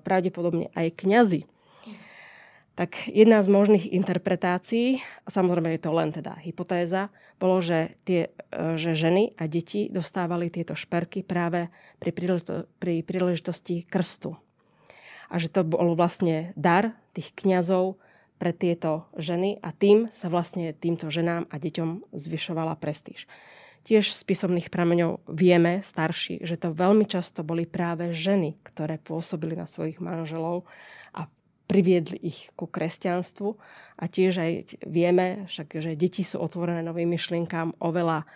pravdepodobne 0.00 0.72
aj 0.72 1.04
kňazi, 1.04 1.44
tak 2.80 3.12
jedna 3.12 3.44
z 3.44 3.52
možných 3.52 3.92
interpretácií, 3.92 5.04
a 5.04 5.28
samozrejme 5.28 5.76
je 5.76 5.82
to 5.84 5.92
len 5.92 6.16
teda 6.16 6.40
hypotéza, 6.40 7.12
bolo, 7.36 7.60
že, 7.60 7.92
tie, 8.08 8.32
e, 8.48 8.80
že 8.80 8.96
ženy 8.96 9.36
a 9.36 9.44
deti 9.44 9.92
dostávali 9.92 10.48
tieto 10.48 10.72
šperky 10.72 11.20
práve 11.20 11.68
pri, 12.00 12.16
príležito, 12.16 12.64
pri 12.80 13.04
príležitosti 13.04 13.84
krstu. 13.84 14.40
A 15.28 15.36
že 15.36 15.52
to 15.52 15.60
bol 15.60 15.92
vlastne 15.92 16.56
dar 16.56 16.96
tých 17.12 17.36
kňazov 17.36 18.00
pre 18.40 18.56
tieto 18.56 19.04
ženy 19.20 19.60
a 19.60 19.68
tým 19.68 20.08
sa 20.16 20.32
vlastne 20.32 20.72
týmto 20.72 21.12
ženám 21.12 21.44
a 21.52 21.60
deťom 21.60 22.08
zvyšovala 22.16 22.80
prestíž. 22.80 23.28
Tiež 23.84 24.12
z 24.16 24.22
písomných 24.24 24.72
prameňov 24.72 25.24
vieme, 25.28 25.84
starší, 25.84 26.44
že 26.44 26.56
to 26.56 26.72
veľmi 26.72 27.04
často 27.04 27.44
boli 27.44 27.68
práve 27.68 28.16
ženy, 28.16 28.56
ktoré 28.64 28.96
pôsobili 28.96 29.56
na 29.56 29.68
svojich 29.68 30.00
manželov 30.00 30.68
a 31.12 31.28
priviedli 31.68 32.20
ich 32.20 32.48
ku 32.56 32.68
kresťanstvu. 32.68 33.48
A 34.00 34.04
tiež 34.08 34.40
aj 34.40 34.52
vieme, 34.84 35.48
však, 35.48 35.80
že 35.80 35.96
deti 35.96 36.24
sú 36.24 36.40
otvorené 36.40 36.84
novým 36.84 37.08
myšlienkám 37.12 37.76
oveľa 37.80 38.28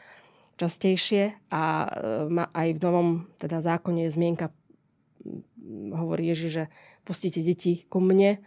častejšie 0.57 1.53
a 1.53 1.63
e, 1.85 1.89
aj 2.41 2.69
v 2.77 2.81
novom 2.81 3.09
teda 3.37 3.61
zákone 3.61 4.09
je 4.09 4.15
zmienka, 4.15 4.49
hovorí 5.93 6.31
Ježiš, 6.33 6.51
že 6.53 6.65
pustíte 7.05 7.45
deti 7.45 7.85
ku 7.89 8.01
mne. 8.01 8.41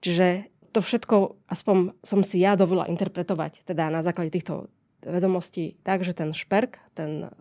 Čiže 0.00 0.48
to 0.70 0.80
všetko, 0.80 1.36
aspoň 1.50 1.98
som 2.02 2.20
si 2.22 2.42
ja 2.42 2.54
dovolila 2.54 2.86
interpretovať, 2.86 3.66
teda 3.66 3.90
na 3.90 4.00
základe 4.06 4.30
týchto 4.30 4.70
vedomostí, 5.02 5.80
tak, 5.82 6.04
že 6.04 6.14
ten 6.14 6.36
šperk, 6.36 6.78
ten, 6.94 7.32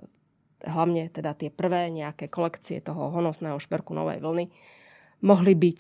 hlavne 0.64 1.12
teda 1.12 1.36
tie 1.36 1.52
prvé 1.52 1.92
nejaké 1.92 2.32
kolekcie 2.32 2.80
toho 2.80 3.12
honosného 3.14 3.60
šperku 3.60 3.92
novej 3.94 4.24
vlny, 4.24 4.46
mohli 5.22 5.54
byť 5.56 5.80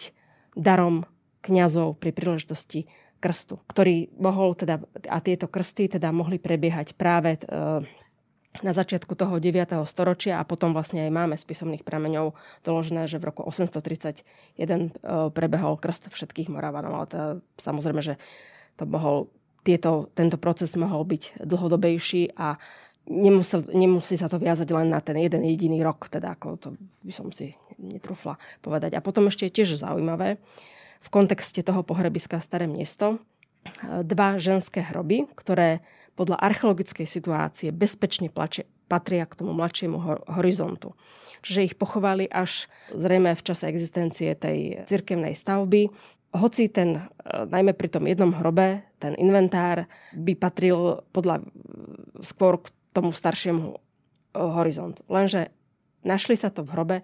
darom 0.60 1.08
kňazov 1.39 1.97
pri 1.97 2.12
príležitosti 2.12 2.86
krstu, 3.20 3.60
ktorý 3.68 4.12
mohol 4.16 4.56
teda, 4.56 4.80
a 5.08 5.18
tieto 5.20 5.52
krsty 5.52 6.00
teda 6.00 6.12
mohli 6.16 6.39
prebiehať 6.39 6.95
práve 6.95 7.36
e, 7.36 7.39
na 8.66 8.74
začiatku 8.74 9.14
toho 9.14 9.38
9. 9.38 9.86
storočia 9.86 10.41
a 10.41 10.43
potom 10.43 10.74
vlastne 10.74 11.06
aj 11.06 11.12
máme 11.14 11.36
z 11.38 11.45
písomných 11.45 11.86
prameňov 11.86 12.34
doložené, 12.66 13.06
že 13.06 13.22
v 13.22 13.30
roku 13.30 13.45
831 13.45 14.26
e, 14.58 14.89
prebehol 15.30 15.78
krst 15.78 16.10
všetkých 16.10 16.50
Moravanov. 16.50 16.91
Ale 16.97 17.06
to, 17.08 17.20
samozrejme, 17.62 18.02
že 18.02 18.18
to 18.76 18.89
mohol, 18.89 19.30
tieto, 19.62 20.10
tento 20.18 20.41
proces 20.41 20.74
mohol 20.74 21.06
byť 21.06 21.45
dlhodobejší 21.45 22.34
a 22.36 22.58
nemusel, 23.06 23.70
nemusí 23.70 24.18
sa 24.18 24.26
to 24.26 24.41
viazať 24.41 24.70
len 24.74 24.89
na 24.89 25.00
ten 25.00 25.22
jeden 25.22 25.45
jediný 25.45 25.86
rok, 25.86 26.10
teda 26.10 26.34
ako 26.34 26.47
to 26.58 26.70
by 27.06 27.14
som 27.14 27.30
si 27.30 27.54
netrúfla 27.78 28.36
povedať. 28.66 28.97
A 28.97 29.04
potom 29.06 29.30
ešte 29.30 29.47
tiež 29.47 29.78
zaujímavé, 29.78 30.41
v 31.00 31.10
kontexte 31.14 31.64
toho 31.64 31.86
pohrebiska 31.86 32.43
Staré 32.43 32.66
mesto, 32.66 33.16
e, 33.16 33.20
dva 34.04 34.41
ženské 34.41 34.84
hroby, 34.84 35.30
ktoré 35.38 35.86
podľa 36.20 36.36
archeologickej 36.36 37.07
situácie 37.07 37.72
bezpečne 37.72 38.28
plače, 38.28 38.67
patria 38.91 39.24
k 39.24 39.39
tomu 39.39 39.55
mladšiemu 39.55 40.28
horizontu. 40.36 40.91
Čiže 41.39 41.72
ich 41.72 41.76
pochovali 41.80 42.28
až 42.28 42.67
zrejme 42.91 43.32
v 43.32 43.45
čase 43.47 43.72
existencie 43.72 44.36
tej 44.36 44.84
cirkevnej 44.91 45.32
stavby. 45.39 45.88
Hoci 46.36 46.67
ten, 46.67 46.99
e, 46.99 47.01
najmä 47.47 47.72
pri 47.72 47.88
tom 47.88 48.03
jednom 48.03 48.36
hrobe, 48.36 48.84
ten 48.99 49.15
inventár 49.15 49.88
by 50.11 50.36
patril 50.36 51.07
podľa 51.15 51.39
skôr 52.20 52.59
k 52.59 52.67
tomu 52.91 53.15
staršiemu 53.15 53.72
e, 53.72 53.78
horizontu. 54.36 55.07
Lenže 55.07 55.55
našli 56.03 56.36
sa 56.36 56.51
to 56.51 56.67
v 56.67 56.76
hrobe 56.76 56.97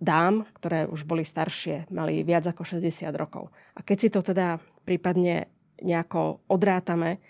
dám, 0.00 0.48
ktoré 0.56 0.88
už 0.88 1.04
boli 1.04 1.22
staršie, 1.22 1.92
mali 1.92 2.24
viac 2.24 2.48
ako 2.48 2.64
60 2.64 3.12
rokov. 3.14 3.52
A 3.76 3.84
keď 3.84 3.96
si 4.00 4.08
to 4.08 4.24
teda 4.24 4.58
prípadne 4.82 5.46
nejako 5.78 6.42
odrátame, 6.50 7.22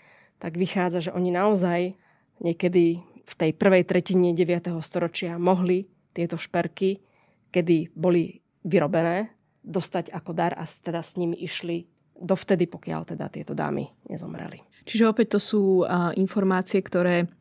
tak 0.43 0.59
vychádza, 0.59 1.07
že 1.07 1.15
oni 1.15 1.31
naozaj 1.31 1.95
niekedy 2.43 2.99
v 3.23 3.33
tej 3.39 3.55
prvej 3.55 3.87
tretine 3.87 4.35
9. 4.35 4.75
storočia 4.83 5.39
mohli 5.39 5.87
tieto 6.11 6.35
šperky, 6.35 6.99
kedy 7.47 7.95
boli 7.95 8.43
vyrobené, 8.67 9.31
dostať 9.63 10.11
ako 10.11 10.35
dar 10.35 10.51
a 10.59 10.67
teda 10.67 10.99
s 10.99 11.15
nimi 11.15 11.39
išli 11.39 11.87
dovtedy, 12.19 12.67
pokiaľ 12.67 13.15
teda 13.15 13.31
tieto 13.31 13.55
dámy 13.55 13.87
nezomreli. 14.11 14.59
Čiže 14.83 15.07
opäť 15.07 15.39
to 15.39 15.39
sú 15.39 15.63
uh, 15.87 16.11
informácie, 16.19 16.83
ktoré 16.83 17.31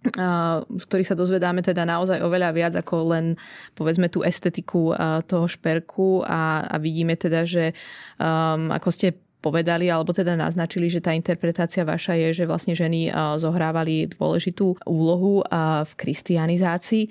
z 0.00 0.84
ktorých 0.88 1.12
sa 1.12 1.18
dozvedáme 1.18 1.60
teda 1.60 1.84
naozaj 1.84 2.24
oveľa 2.24 2.56
viac 2.56 2.72
ako 2.72 3.12
len 3.12 3.36
povedzme 3.76 4.08
tú 4.08 4.24
estetiku 4.24 4.96
toho 5.28 5.44
šperku 5.44 6.24
a, 6.24 6.64
a 6.64 6.80
vidíme 6.80 7.20
teda, 7.20 7.44
že 7.44 7.76
um, 8.16 8.72
ako 8.72 8.88
ste 8.88 9.20
povedali, 9.40 9.88
alebo 9.88 10.12
teda 10.12 10.36
naznačili, 10.36 10.92
že 10.92 11.00
tá 11.00 11.16
interpretácia 11.16 11.80
vaša 11.82 12.14
je, 12.14 12.44
že 12.44 12.44
vlastne 12.44 12.76
ženy 12.76 13.08
zohrávali 13.40 14.12
dôležitú 14.12 14.76
úlohu 14.84 15.42
v 15.84 15.92
kristianizácii. 15.96 17.08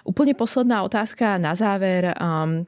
Úplne 0.00 0.32
posledná 0.32 0.80
otázka 0.80 1.36
na 1.36 1.52
záver, 1.52 2.08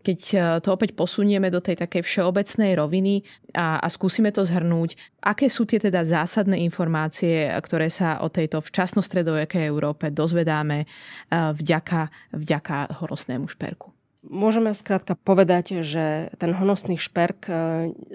keď 0.05 0.21
to 0.61 0.69
opäť 0.69 0.93
posunieme 0.93 1.49
do 1.49 1.65
tej 1.65 1.81
takej 1.81 2.05
všeobecnej 2.05 2.77
roviny 2.77 3.25
a, 3.57 3.81
a 3.81 3.89
skúsime 3.89 4.29
to 4.37 4.45
zhrnúť. 4.45 5.01
Aké 5.25 5.49
sú 5.49 5.65
tie 5.65 5.81
teda 5.81 6.05
zásadné 6.05 6.61
informácie, 6.61 7.49
ktoré 7.65 7.89
sa 7.89 8.21
o 8.21 8.29
tejto 8.29 8.61
včasnostredovekej 8.61 9.65
Európe 9.65 10.13
dozvedáme 10.13 10.85
vďaka, 11.33 12.13
vďaka 12.37 13.01
horostnému 13.01 13.49
šperku? 13.49 14.02
Môžeme 14.23 14.71
skrátka 14.71 15.19
povedať, 15.19 15.83
že 15.83 16.31
ten 16.39 16.55
honosný 16.55 16.95
šperk 16.95 17.51
e, 17.51 17.53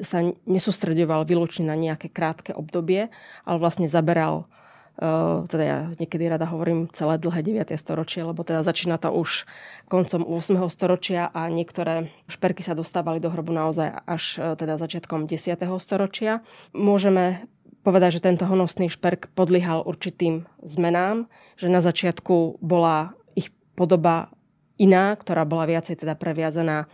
sa 0.07 0.23
nesústredoval 0.47 1.27
výlučne 1.27 1.67
na 1.67 1.75
nejaké 1.75 2.07
krátke 2.07 2.55
obdobie, 2.55 3.11
ale 3.43 3.57
vlastne 3.59 3.91
zaberal 3.91 4.47
e, 4.95 5.43
teda 5.51 5.63
ja 5.67 5.79
niekedy 5.99 6.31
rada 6.31 6.47
hovorím 6.47 6.87
celé 6.95 7.19
dlhé 7.19 7.43
9. 7.43 7.75
storočie, 7.75 8.23
lebo 8.23 8.39
teda 8.47 8.63
začína 8.63 8.95
to 9.03 9.11
už 9.11 9.43
koncom 9.91 10.23
8. 10.23 10.55
storočia 10.71 11.27
a 11.27 11.51
niektoré 11.51 12.07
šperky 12.31 12.63
sa 12.63 12.71
dostávali 12.71 13.19
do 13.19 13.27
hrobu 13.27 13.51
naozaj 13.51 13.99
až 14.07 14.23
e, 14.39 14.55
teda 14.55 14.79
začiatkom 14.79 15.27
10. 15.27 15.59
storočia. 15.83 16.39
Môžeme 16.71 17.51
povedať, 17.83 18.23
že 18.23 18.31
tento 18.31 18.47
honosný 18.47 18.87
šperk 18.87 19.27
podliehal 19.35 19.83
určitým 19.83 20.47
zmenám, 20.63 21.27
že 21.59 21.67
na 21.67 21.83
začiatku 21.83 22.63
bola 22.63 23.11
ich 23.35 23.51
podoba 23.75 24.31
iná, 24.77 25.13
ktorá 25.17 25.43
bola 25.43 25.65
viacej 25.69 26.05
teda 26.05 26.13
previazaná 26.17 26.89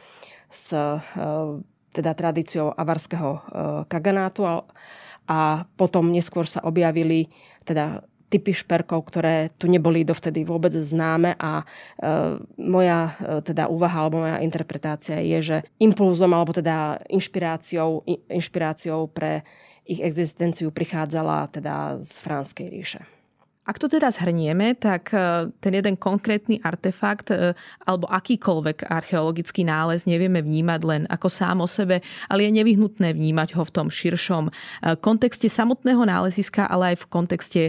s 0.50 0.72
e, 0.74 0.84
teda 1.94 2.12
tradíciou 2.18 2.74
avarského 2.74 3.32
e, 3.38 3.42
kaganátu 3.86 4.50
a, 4.50 4.64
potom 5.80 6.12
neskôr 6.12 6.44
sa 6.44 6.60
objavili 6.68 7.32
teda 7.64 8.04
typy 8.28 8.50
šperkov, 8.50 9.08
ktoré 9.14 9.54
tu 9.62 9.70
neboli 9.70 10.02
dovtedy 10.02 10.42
vôbec 10.42 10.74
známe 10.74 11.38
a 11.38 11.62
e, 11.62 11.66
moja 12.58 13.14
e, 13.22 13.46
teda 13.46 13.70
úvaha 13.70 14.04
alebo 14.04 14.26
moja 14.26 14.42
interpretácia 14.42 15.22
je, 15.22 15.40
že 15.40 15.58
impulzom 15.78 16.34
alebo 16.34 16.50
teda 16.50 16.98
inšpiráciou, 17.14 18.02
inšpiráciou 18.34 19.06
pre 19.14 19.46
ich 19.86 20.02
existenciu 20.02 20.74
prichádzala 20.74 21.54
teda 21.54 22.02
z 22.02 22.14
Franskej 22.24 22.68
ríše. 22.74 23.02
Ak 23.64 23.80
to 23.80 23.88
teda 23.88 24.11
zhrnieme, 24.11 24.76
tak 24.76 25.16
e, 25.16 25.47
ten 25.64 25.72
jeden 25.72 25.95
konkrétny 25.95 26.59
artefakt 26.59 27.32
e, 27.32 27.55
alebo 27.88 28.11
akýkoľvek 28.11 28.91
archeologický 28.91 29.64
nález 29.64 30.03
nevieme 30.03 30.43
vnímať 30.43 30.82
len 30.84 31.01
ako 31.07 31.32
sám 31.32 31.64
o 31.64 31.68
sebe, 31.68 32.03
ale 32.28 32.43
je 32.43 32.59
nevyhnutné 32.59 33.16
vnímať 33.16 33.55
ho 33.55 33.64
v 33.64 33.72
tom 33.72 33.88
širšom 33.88 34.51
e, 34.51 34.51
kontexte 34.99 35.47
samotného 35.47 36.03
náleziska, 36.03 36.68
ale 36.68 36.95
aj 36.95 37.07
v 37.07 37.09
kontexte 37.09 37.61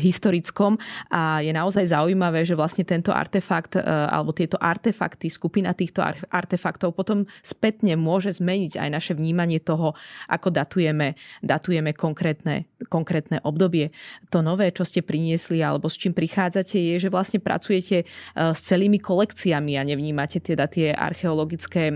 historickom. 0.00 0.80
A 1.12 1.44
je 1.44 1.52
naozaj 1.52 1.92
zaujímavé, 1.92 2.48
že 2.48 2.56
vlastne 2.56 2.88
tento 2.88 3.12
artefakt 3.12 3.76
alebo 3.84 4.32
tieto 4.32 4.56
artefakty, 4.56 5.28
skupina 5.28 5.76
týchto 5.76 6.00
artefaktov 6.32 6.96
potom 6.96 7.28
spätne 7.44 7.98
môže 8.00 8.40
zmeniť 8.40 8.80
aj 8.80 8.88
naše 8.88 9.12
vnímanie 9.12 9.60
toho, 9.60 9.92
ako 10.30 10.48
datujeme, 10.48 11.18
datujeme 11.44 11.92
konkrétne, 11.92 12.64
konkrétne 12.88 13.42
obdobie. 13.44 13.92
To 14.32 14.40
nové, 14.40 14.72
čo 14.72 14.88
ste 14.88 15.04
pri 15.04 15.17
priniesli 15.18 15.58
alebo 15.66 15.90
s 15.90 15.98
čím 15.98 16.14
prichádzate, 16.14 16.78
je, 16.78 16.94
že 17.02 17.10
vlastne 17.10 17.42
pracujete 17.42 18.06
s 18.38 18.60
celými 18.62 19.02
kolekciami 19.02 19.74
a 19.74 19.82
nevnímate 19.82 20.38
teda 20.38 20.70
tie 20.70 20.94
archeologické 20.94 21.90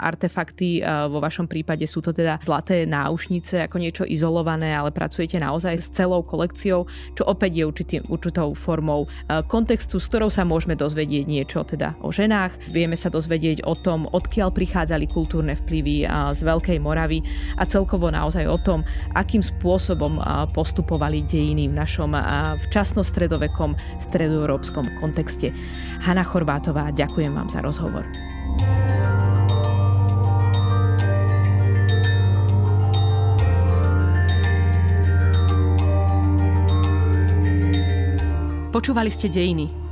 artefakty. 0.00 0.80
Vo 1.12 1.20
vašom 1.20 1.44
prípade 1.44 1.84
sú 1.84 2.00
to 2.00 2.16
teda 2.16 2.40
zlaté 2.40 2.88
náušnice 2.88 3.68
ako 3.68 3.76
niečo 3.76 4.04
izolované, 4.08 4.72
ale 4.72 4.88
pracujete 4.88 5.36
naozaj 5.36 5.74
s 5.84 5.92
celou 5.92 6.24
kolekciou, 6.24 6.88
čo 7.12 7.22
opäť 7.28 7.60
je 7.60 7.64
určitý, 7.68 7.96
určitou 8.08 8.56
formou 8.56 9.04
kontextu, 9.52 10.00
s 10.00 10.08
ktorou 10.08 10.32
sa 10.32 10.48
môžeme 10.48 10.72
dozvedieť 10.72 11.28
niečo 11.28 11.60
teda 11.68 12.00
o 12.00 12.08
ženách. 12.08 12.72
Vieme 12.72 12.96
sa 12.96 13.12
dozvedieť 13.12 13.68
o 13.68 13.76
tom, 13.76 14.08
odkiaľ 14.08 14.48
prichádzali 14.56 15.12
kultúrne 15.12 15.60
vplyvy 15.60 16.08
z 16.32 16.40
Veľkej 16.40 16.78
Moravy 16.80 17.20
a 17.60 17.68
celkovo 17.68 18.08
naozaj 18.08 18.48
o 18.48 18.56
tom, 18.56 18.80
akým 19.12 19.44
spôsobom 19.44 20.16
postupovali 20.56 21.26
dejiny 21.26 21.68
v 21.68 21.74
našom 21.74 22.14
včasno-stredovekom 22.68 23.74
stredoeurópskom 23.98 25.02
kontexte. 25.02 25.50
Hanna 26.02 26.22
Chorvátová, 26.22 26.94
ďakujem 26.94 27.34
vám 27.34 27.48
za 27.50 27.60
rozhovor. 27.60 28.06
Počúvali 38.72 39.12
ste 39.12 39.28
Dejiny, 39.28 39.91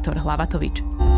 Viktor 0.00 0.16
Hlavatovič. 0.16 1.09